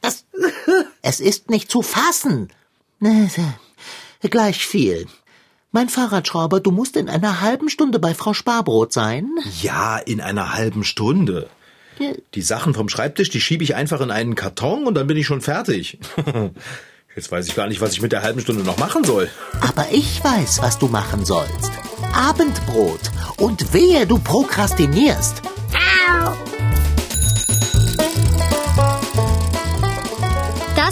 Das, 0.00 0.24
es 1.02 1.20
ist 1.20 1.50
nicht 1.50 1.70
zu 1.70 1.82
fassen. 1.82 2.50
Ne, 3.00 3.30
Gleich 4.22 4.66
viel. 4.66 5.06
Mein 5.70 5.88
Fahrradschrauber, 5.88 6.60
du 6.60 6.70
musst 6.70 6.96
in 6.96 7.08
einer 7.08 7.40
halben 7.40 7.68
Stunde 7.68 7.98
bei 7.98 8.14
Frau 8.14 8.32
Sparbrot 8.32 8.92
sein. 8.92 9.28
Ja, 9.60 9.98
in 9.98 10.20
einer 10.20 10.54
halben 10.54 10.84
Stunde. 10.84 11.48
Die 12.34 12.42
Sachen 12.42 12.74
vom 12.74 12.88
Schreibtisch, 12.88 13.30
die 13.30 13.40
schiebe 13.40 13.64
ich 13.64 13.74
einfach 13.74 14.00
in 14.00 14.10
einen 14.10 14.34
Karton 14.34 14.86
und 14.86 14.94
dann 14.94 15.06
bin 15.06 15.16
ich 15.16 15.26
schon 15.26 15.40
fertig. 15.40 15.98
Jetzt 17.16 17.30
weiß 17.30 17.46
ich 17.46 17.54
gar 17.54 17.68
nicht, 17.68 17.80
was 17.80 17.92
ich 17.92 18.02
mit 18.02 18.12
der 18.12 18.22
halben 18.22 18.40
Stunde 18.40 18.64
noch 18.64 18.78
machen 18.78 19.04
soll. 19.04 19.30
Aber 19.60 19.86
ich 19.92 20.22
weiß, 20.24 20.62
was 20.62 20.78
du 20.78 20.88
machen 20.88 21.24
sollst. 21.24 21.70
Abendbrot. 22.12 23.10
Und 23.36 23.72
wehe, 23.72 24.06
du 24.06 24.18
prokrastinierst. 24.18 25.42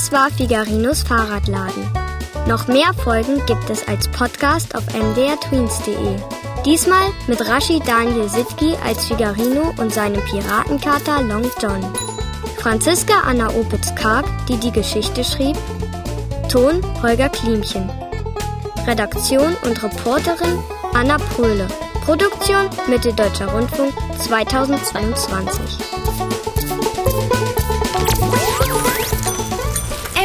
Das 0.02 0.10
war 0.10 0.30
Figarinos 0.32 1.04
Fahrradladen. 1.04 1.88
Noch 2.48 2.66
mehr 2.66 2.92
Folgen 2.92 3.40
gibt 3.46 3.70
es 3.70 3.86
als 3.86 4.08
Podcast 4.08 4.74
auf 4.74 4.82
mdrtweens.de. 4.92 6.16
Diesmal 6.64 7.04
mit 7.28 7.48
Rashid 7.48 7.86
Daniel 7.86 8.28
Sitki 8.28 8.74
als 8.84 9.06
Figarino 9.06 9.72
und 9.76 9.94
seinem 9.94 10.20
Piratenkater 10.24 11.22
Long 11.22 11.48
John. 11.60 11.80
Franziska 12.58 13.20
Anna 13.24 13.50
Opitz-Karg, 13.50 14.26
die 14.48 14.56
die 14.56 14.72
Geschichte 14.72 15.22
schrieb. 15.22 15.56
Ton 16.48 16.82
Holger 17.00 17.28
Klimchen. 17.28 17.88
Redaktion 18.84 19.54
und 19.64 19.80
Reporterin 19.84 20.58
Anna 20.94 21.18
Pröhle. 21.18 21.68
Produktion 22.04 22.68
Mitteldeutscher 22.88 23.52
Rundfunk 23.52 23.92
2022. 24.18 25.78